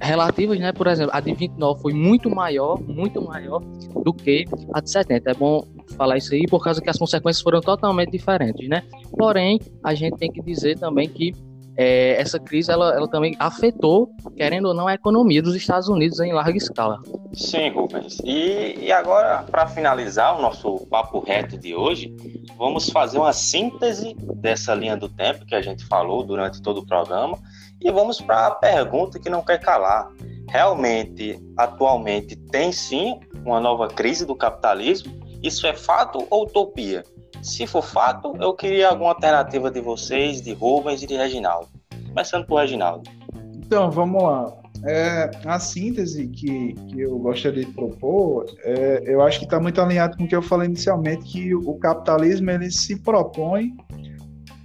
[0.00, 0.72] relativas, né?
[0.72, 3.60] Por exemplo, a de 29 foi muito maior, muito maior
[4.04, 5.30] do que a de 70.
[5.30, 5.64] É bom
[5.96, 8.82] falar isso aí por causa que as consequências foram totalmente diferentes, né?
[9.16, 11.32] Porém, a gente tem que dizer também que
[11.80, 16.18] é, essa crise ela, ela também afetou, querendo ou não, a economia dos Estados Unidos
[16.18, 16.98] em larga escala.
[17.32, 18.18] Sim, Rubens.
[18.24, 22.12] E, e agora, para finalizar o nosso papo reto de hoje,
[22.56, 26.86] vamos fazer uma síntese dessa linha do tempo que a gente falou durante todo o
[26.86, 27.38] programa
[27.80, 30.08] e vamos para a pergunta que não quer calar.
[30.48, 35.16] Realmente, atualmente, tem sim uma nova crise do capitalismo?
[35.40, 37.04] Isso é fato ou utopia?
[37.42, 41.68] Se for fato, eu queria alguma alternativa de vocês, de Rubens e de Reginaldo.
[42.08, 43.08] Começando por Reginaldo.
[43.54, 44.52] Então, vamos lá.
[44.84, 49.80] É, a síntese que, que eu gostaria de propor, é, eu acho que está muito
[49.80, 53.76] alinhado com o que eu falei inicialmente, que o capitalismo ele se propõe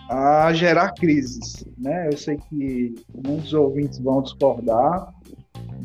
[0.09, 1.65] a gerar crises.
[1.77, 2.09] Né?
[2.11, 2.93] Eu sei que
[3.25, 5.11] muitos ouvintes vão discordar,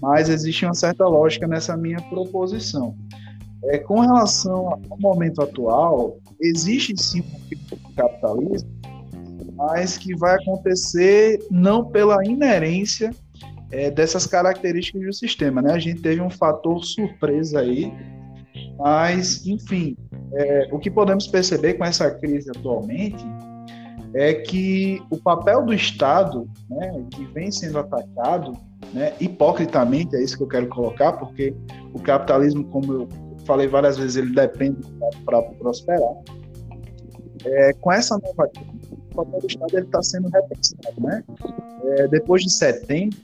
[0.00, 2.94] mas existe uma certa lógica nessa minha proposição.
[3.64, 7.22] É, com relação ao momento atual, existe sim
[7.72, 8.70] um capitalismo,
[9.56, 13.10] mas que vai acontecer não pela inerência
[13.70, 15.60] é, dessas características do sistema.
[15.60, 15.72] Né?
[15.72, 17.92] A gente teve um fator surpresa aí,
[18.78, 19.96] mas, enfim,
[20.32, 23.24] é, o que podemos perceber com essa crise atualmente
[24.14, 28.52] é que o papel do Estado, né, que vem sendo atacado,
[28.92, 31.54] né, hipocritamente, é isso que eu quero colocar, porque
[31.92, 33.08] o capitalismo, como eu
[33.48, 34.78] falei várias vezes, ele depende
[35.24, 36.14] para prosperar.
[37.46, 41.00] É, com essa nova crise, o papel do Estado está sendo repensado.
[41.00, 41.24] Né?
[41.84, 43.16] É, depois de 70,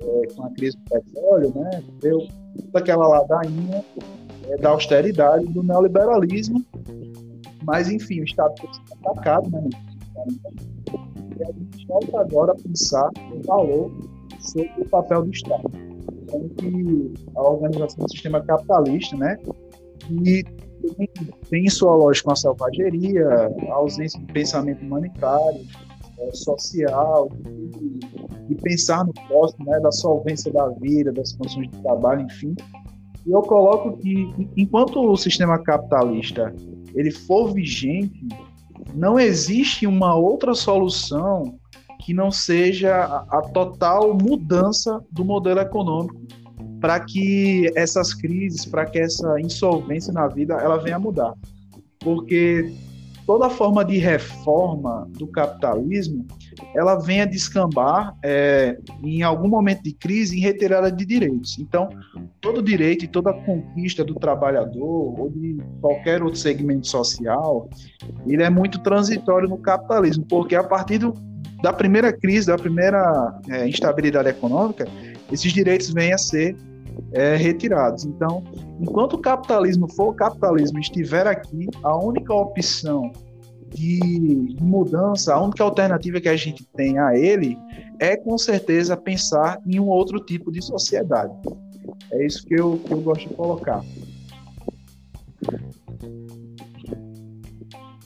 [0.00, 2.18] é, com a crise do petróleo, né, deu
[2.66, 3.82] toda aquela ladainha
[4.48, 6.62] é, da austeridade, do neoliberalismo,
[7.64, 8.68] mas, enfim, o Estado foi
[9.02, 9.68] atacado, né,
[11.38, 13.90] e a gente volta agora a pensar no valor
[14.40, 15.70] sobre o papel do Estado.
[16.22, 19.38] Então, que a organização do sistema capitalista, né,
[20.10, 20.44] e
[21.48, 23.26] tem sua lógica uma selvageria,
[23.68, 25.60] a ausência de pensamento humanitário,
[26.18, 27.30] é, social,
[28.48, 32.54] de, pensar no próximo, né, da solvência da vida, das condições de trabalho, enfim.
[33.26, 36.54] E eu coloco que, enquanto o sistema capitalista
[36.94, 38.26] ele for vigente,
[38.94, 41.58] não existe uma outra solução
[42.00, 46.20] que não seja a, a total mudança do modelo econômico
[46.80, 51.34] para que essas crises, para que essa insolvência na vida ela venha a mudar.
[51.98, 52.72] Porque
[53.26, 56.26] toda forma de reforma do capitalismo
[56.74, 61.58] ela vem a descambar é, em algum momento de crise em retirada de direitos.
[61.58, 61.88] Então,
[62.40, 67.68] todo direito e toda conquista do trabalhador ou de qualquer outro segmento social,
[68.26, 71.14] ele é muito transitório no capitalismo, porque a partir do,
[71.62, 74.86] da primeira crise, da primeira é, instabilidade econômica,
[75.32, 76.56] esses direitos vêm a ser
[77.12, 78.04] é, retirados.
[78.04, 78.42] Então,
[78.80, 83.12] enquanto o capitalismo for o capitalismo estiver aqui, a única opção
[83.74, 87.56] de mudança, a única alternativa que a gente tem a ele
[87.98, 91.32] é com certeza pensar em um outro tipo de sociedade.
[92.10, 93.82] É isso que eu, que eu gosto de colocar.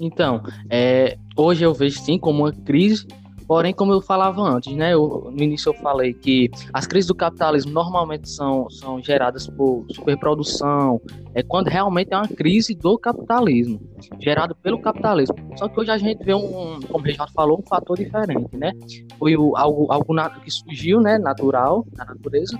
[0.00, 3.06] Então, é, hoje eu vejo sim como uma crise
[3.46, 7.14] Porém, como eu falava antes, né, eu, no início eu falei que as crises do
[7.14, 11.00] capitalismo normalmente são, são geradas por superprodução,
[11.34, 13.80] é quando realmente é uma crise do capitalismo,
[14.18, 15.36] gerada pelo capitalismo.
[15.56, 18.72] Só que hoje a gente vê um, como o Reginaldo falou, um fator diferente, né?
[19.18, 22.58] Foi o, algo, algo que surgiu, né, natural, na natureza,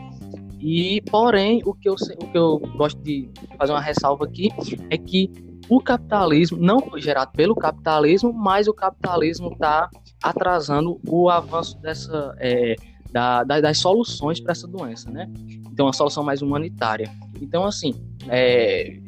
[0.66, 3.28] e, porém, o que, eu, o que eu gosto de
[3.59, 4.49] fazer uma ressalva aqui
[4.89, 5.30] é que
[5.68, 9.91] o capitalismo não foi gerado pelo capitalismo, mas o capitalismo está
[10.25, 12.77] atrasando o avanço dessa, é,
[13.12, 15.31] da, da, das soluções para essa doença, né?
[15.70, 17.11] Então, uma solução mais humanitária.
[17.43, 17.95] Então, assim,
[18.29, 18.99] é,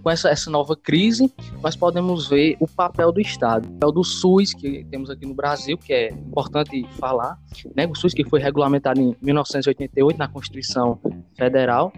[0.00, 4.04] com essa, essa nova crise, nós podemos ver o papel do Estado, o papel do
[4.04, 7.36] SUS, que temos aqui no Brasil, que é importante falar,
[7.74, 7.86] né?
[7.86, 11.00] o SUS que foi regulamentado em 1988 na Constituição
[11.36, 11.92] Federal.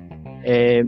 [0.45, 0.83] É,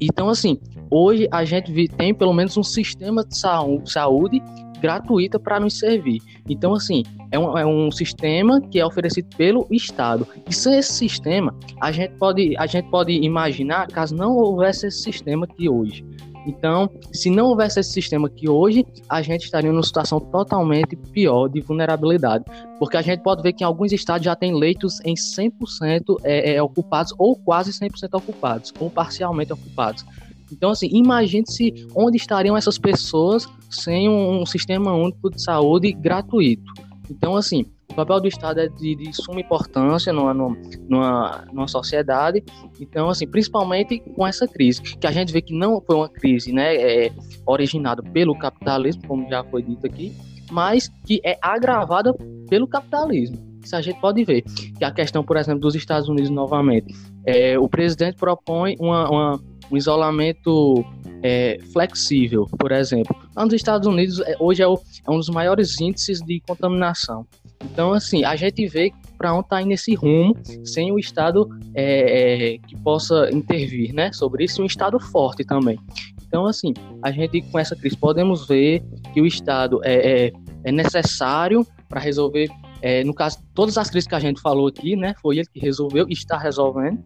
[0.00, 0.58] então, assim,
[0.90, 4.42] hoje a gente tem pelo menos um sistema de saúde
[4.80, 6.20] gratuita para nos servir.
[6.48, 10.26] Então, assim, é um, é um sistema que é oferecido pelo Estado.
[10.48, 15.02] E sem esse sistema, a gente pode, a gente pode imaginar caso não houvesse esse
[15.02, 16.04] sistema que hoje.
[16.46, 21.48] Então, se não houvesse esse sistema que hoje, a gente estaria numa situação totalmente pior
[21.48, 22.44] de vulnerabilidade.
[22.78, 26.54] Porque a gente pode ver que em alguns estados já tem leitos em 100% é,
[26.54, 30.04] é, ocupados ou quase 100% ocupados, ou parcialmente ocupados.
[30.52, 35.92] Então, assim, imagine se onde estariam essas pessoas sem um, um sistema único de saúde
[35.92, 36.72] gratuito.
[37.10, 42.44] Então, assim, o papel do Estado é de, de suma importância numa, numa, numa sociedade.
[42.80, 46.52] Então, assim, principalmente com essa crise, que a gente vê que não foi uma crise
[46.52, 47.12] né, é,
[47.46, 50.12] originada pelo capitalismo, como já foi dito aqui,
[50.50, 52.14] mas que é agravada
[52.48, 53.36] pelo capitalismo.
[53.62, 54.42] Isso a gente pode ver.
[54.78, 56.94] Que a questão, por exemplo, dos Estados Unidos novamente.
[57.24, 59.40] É, o presidente propõe uma, uma
[59.70, 60.84] um isolamento
[61.22, 63.16] é, flexível, por exemplo.
[63.34, 64.74] Lá nos Estados Unidos, é, hoje é, o,
[65.06, 67.26] é, um dos maiores índices de contaminação.
[67.64, 72.54] Então, assim, a gente vê para onde está indo esse rumo, sem o Estado é,
[72.54, 75.78] é, que possa intervir né, sobre isso, um Estado forte também.
[76.26, 78.82] Então, assim, a gente com essa crise podemos ver
[79.14, 80.32] que o Estado é, é,
[80.64, 82.50] é necessário para resolver
[82.82, 85.58] é, no caso, todas as crises que a gente falou aqui, né, foi ele que
[85.58, 87.02] resolveu e está resolvendo.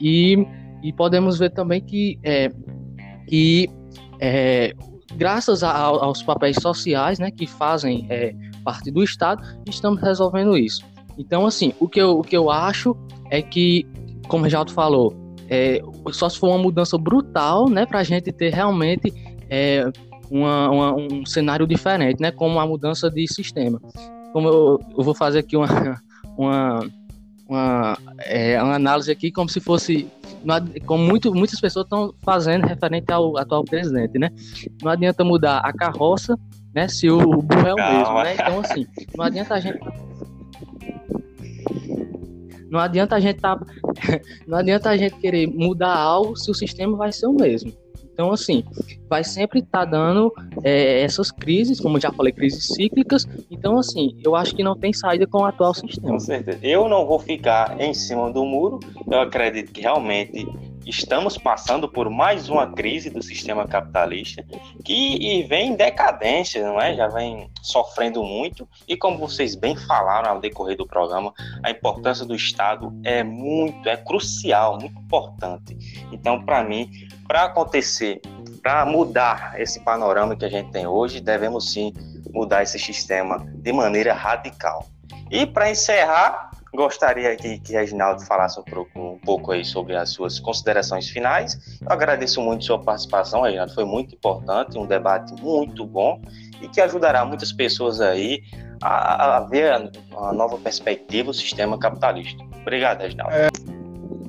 [0.00, 0.46] E
[0.82, 2.50] e podemos ver também que, é,
[3.26, 3.68] que
[4.20, 4.74] é,
[5.16, 10.84] graças a, aos papéis sociais né, que fazem é, parte do Estado, estamos resolvendo isso.
[11.18, 12.96] Então, assim, o que eu, o que eu acho
[13.30, 13.86] é que,
[14.28, 15.14] como o Reginaldo falou,
[15.48, 19.12] é, só se for uma mudança brutal né, para a gente ter realmente
[19.48, 19.90] é,
[20.30, 23.80] uma, uma, um cenário diferente, né, como a mudança de sistema.
[24.32, 26.00] Como eu, eu vou fazer aqui uma,
[26.38, 26.80] uma,
[27.48, 30.08] uma, é, uma análise aqui como se fosse
[30.86, 34.30] como muito, muitas pessoas estão fazendo referente ao atual presidente, né?
[34.82, 36.38] Não adianta mudar a carroça,
[36.74, 36.88] né?
[36.88, 37.98] Se o burro é o Calma.
[37.98, 38.34] mesmo, né?
[38.34, 38.86] Então, assim,
[39.16, 39.80] não adianta a gente.
[42.70, 43.58] Não adianta a gente tá,
[44.46, 47.72] não adianta a gente querer mudar algo se o sistema vai ser o mesmo.
[48.12, 48.64] Então, assim,
[49.10, 50.32] vai sempre estar tá dando
[50.62, 53.26] é, essas crises, como já falei, crises cíclicas.
[53.50, 56.12] Então, assim, eu acho que não tem saída com o atual sistema.
[56.12, 56.60] Com certeza.
[56.62, 58.78] Eu não vou ficar em cima do muro.
[59.10, 60.46] Eu acredito que realmente
[60.86, 64.44] estamos passando por mais uma crise do sistema capitalista
[64.84, 66.94] que vem em decadência, não é?
[66.94, 71.32] Já vem sofrendo muito e como vocês bem falaram ao decorrer do programa,
[71.62, 75.76] a importância do Estado é muito, é crucial, muito importante.
[76.12, 76.90] Então, para mim,
[77.26, 78.20] para acontecer,
[78.62, 81.92] para mudar esse panorama que a gente tem hoje, devemos sim
[82.32, 84.86] mudar esse sistema de maneira radical.
[85.30, 90.10] E para encerrar, gostaria aqui que Reginaldo falasse um pouco, um pouco aí sobre as
[90.10, 91.78] suas considerações finais.
[91.80, 96.20] Eu agradeço muito sua participação, Reginaldo, foi muito importante, um debate muito bom
[96.60, 98.42] e que ajudará muitas pessoas aí
[98.82, 102.42] a, a ver uma nova perspectiva do sistema capitalista.
[102.60, 103.34] Obrigado, Reginaldo.
[103.34, 103.48] É...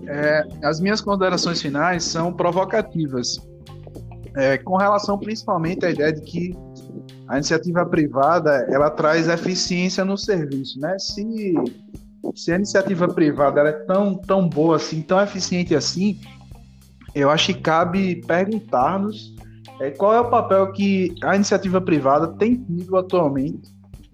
[0.08, 3.38] É, as minhas considerações finais são provocativas,
[4.36, 6.56] é, com relação principalmente à ideia de que
[7.28, 10.98] a iniciativa privada ela traz eficiência no serviço, né?
[11.00, 11.54] Se,
[12.36, 16.20] se a iniciativa privada é tão, tão boa assim, tão eficiente assim,
[17.14, 19.36] eu acho que cabe perguntar-nos
[19.80, 23.70] é, qual é o papel que a iniciativa privada tem tido atualmente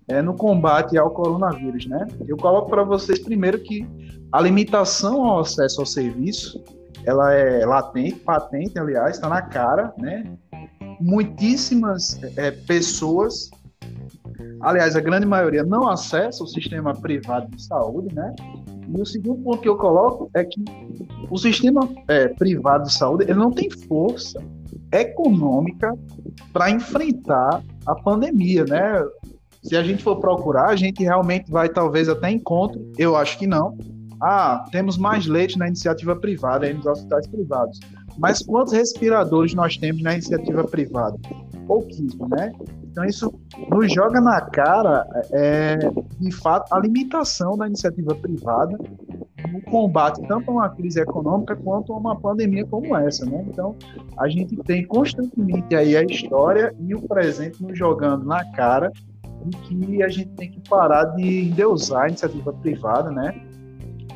[0.07, 2.07] é, no combate ao coronavírus, né?
[2.27, 3.85] Eu coloco para vocês primeiro que
[4.31, 6.63] a limitação ao acesso ao serviço,
[7.05, 10.23] ela é latente, patente, aliás, está na cara, né?
[10.99, 13.49] Muitíssimas é, pessoas,
[14.61, 18.33] aliás, a grande maioria não acessa o sistema privado de saúde, né?
[18.95, 20.63] E o segundo ponto que eu coloco é que
[21.29, 24.41] o sistema é, privado de saúde ele não tem força
[24.91, 25.93] econômica
[26.53, 29.03] para enfrentar a pandemia, né?
[29.61, 33.45] Se a gente for procurar, a gente realmente vai talvez até encontro, eu acho que
[33.45, 33.77] não.
[34.21, 37.79] Ah, temos mais leite na iniciativa privada, aí nos hospitais privados.
[38.17, 41.17] Mas quantos respiradores nós temos na iniciativa privada?
[41.67, 42.51] Pouquíssimo, né?
[42.83, 43.31] Então isso
[43.69, 45.77] nos joga na cara, é,
[46.19, 48.75] de fato, a limitação da iniciativa privada
[49.51, 53.45] no combate tanto a uma crise econômica quanto a uma pandemia como essa, né?
[53.47, 53.75] Então,
[54.17, 58.91] a gente tem constantemente aí a história e o presente nos jogando na cara
[59.45, 63.46] de que a gente tem que parar de endeusar a iniciativa privada, né?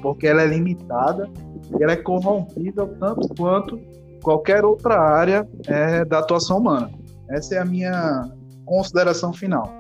[0.01, 1.29] Porque ela é limitada
[1.77, 3.79] e ela é corrompida tanto quanto
[4.23, 6.91] qualquer outra área é, da atuação humana.
[7.29, 8.29] Essa é a minha
[8.65, 9.71] consideração final.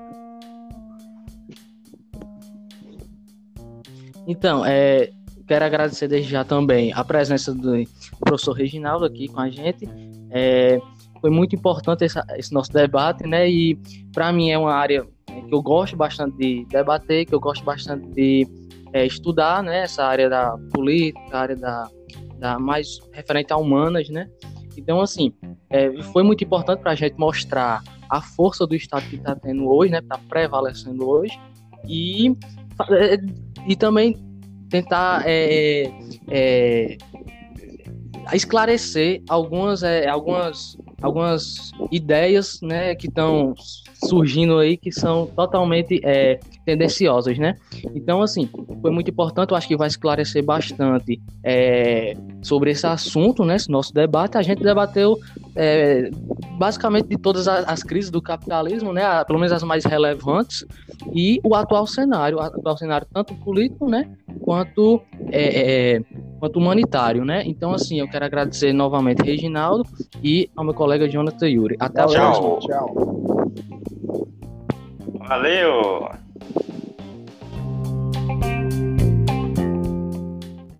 [4.27, 5.11] Então, é,
[5.47, 7.83] quero agradecer desde já também a presença do
[8.19, 9.87] professor Reginaldo aqui com a gente.
[10.29, 10.79] É,
[11.19, 13.49] foi muito importante esse, esse nosso debate, né?
[13.49, 13.77] E
[14.13, 18.07] para mim é uma área que eu gosto bastante de debater, que eu gosto bastante
[18.07, 18.47] de
[18.93, 19.83] é, estudar, né?
[19.83, 21.89] Essa área da política, área da,
[22.37, 24.29] da mais referente a humanas, né?
[24.77, 25.33] Então, assim,
[25.69, 29.69] é, foi muito importante para a gente mostrar a força do Estado que está tendo
[29.69, 29.99] hoje, né?
[29.99, 31.39] Está prevalecendo hoje
[31.87, 32.35] e,
[32.89, 33.17] é,
[33.67, 34.17] e também
[34.69, 35.91] tentar é,
[36.29, 36.97] é,
[38.33, 43.53] esclarecer algumas, é, algumas, algumas ideias né, que estão
[44.03, 47.55] surgindo aí que são totalmente é, tendenciosas, né?
[47.93, 48.49] Então, assim,
[48.81, 53.55] foi muito importante, eu acho que vai esclarecer bastante é, sobre esse assunto, né?
[53.55, 54.37] Esse nosso debate.
[54.37, 55.17] A gente debateu
[55.55, 56.09] é,
[56.57, 59.23] basicamente de todas as, as, crises do capitalismo, né?
[59.25, 60.65] Pelo menos as mais relevantes,
[61.13, 64.09] e o atual cenário, o atual cenário tanto político, né?
[64.41, 66.01] Quanto, é, é,
[66.39, 67.43] quanto humanitário, né?
[67.45, 69.85] Então, assim, eu quero agradecer novamente Reginaldo
[70.23, 71.75] e ao meu colega Jonathan Yuri.
[71.79, 72.59] Até a próxima.
[72.59, 73.41] Tchau.
[75.07, 76.20] Valeu!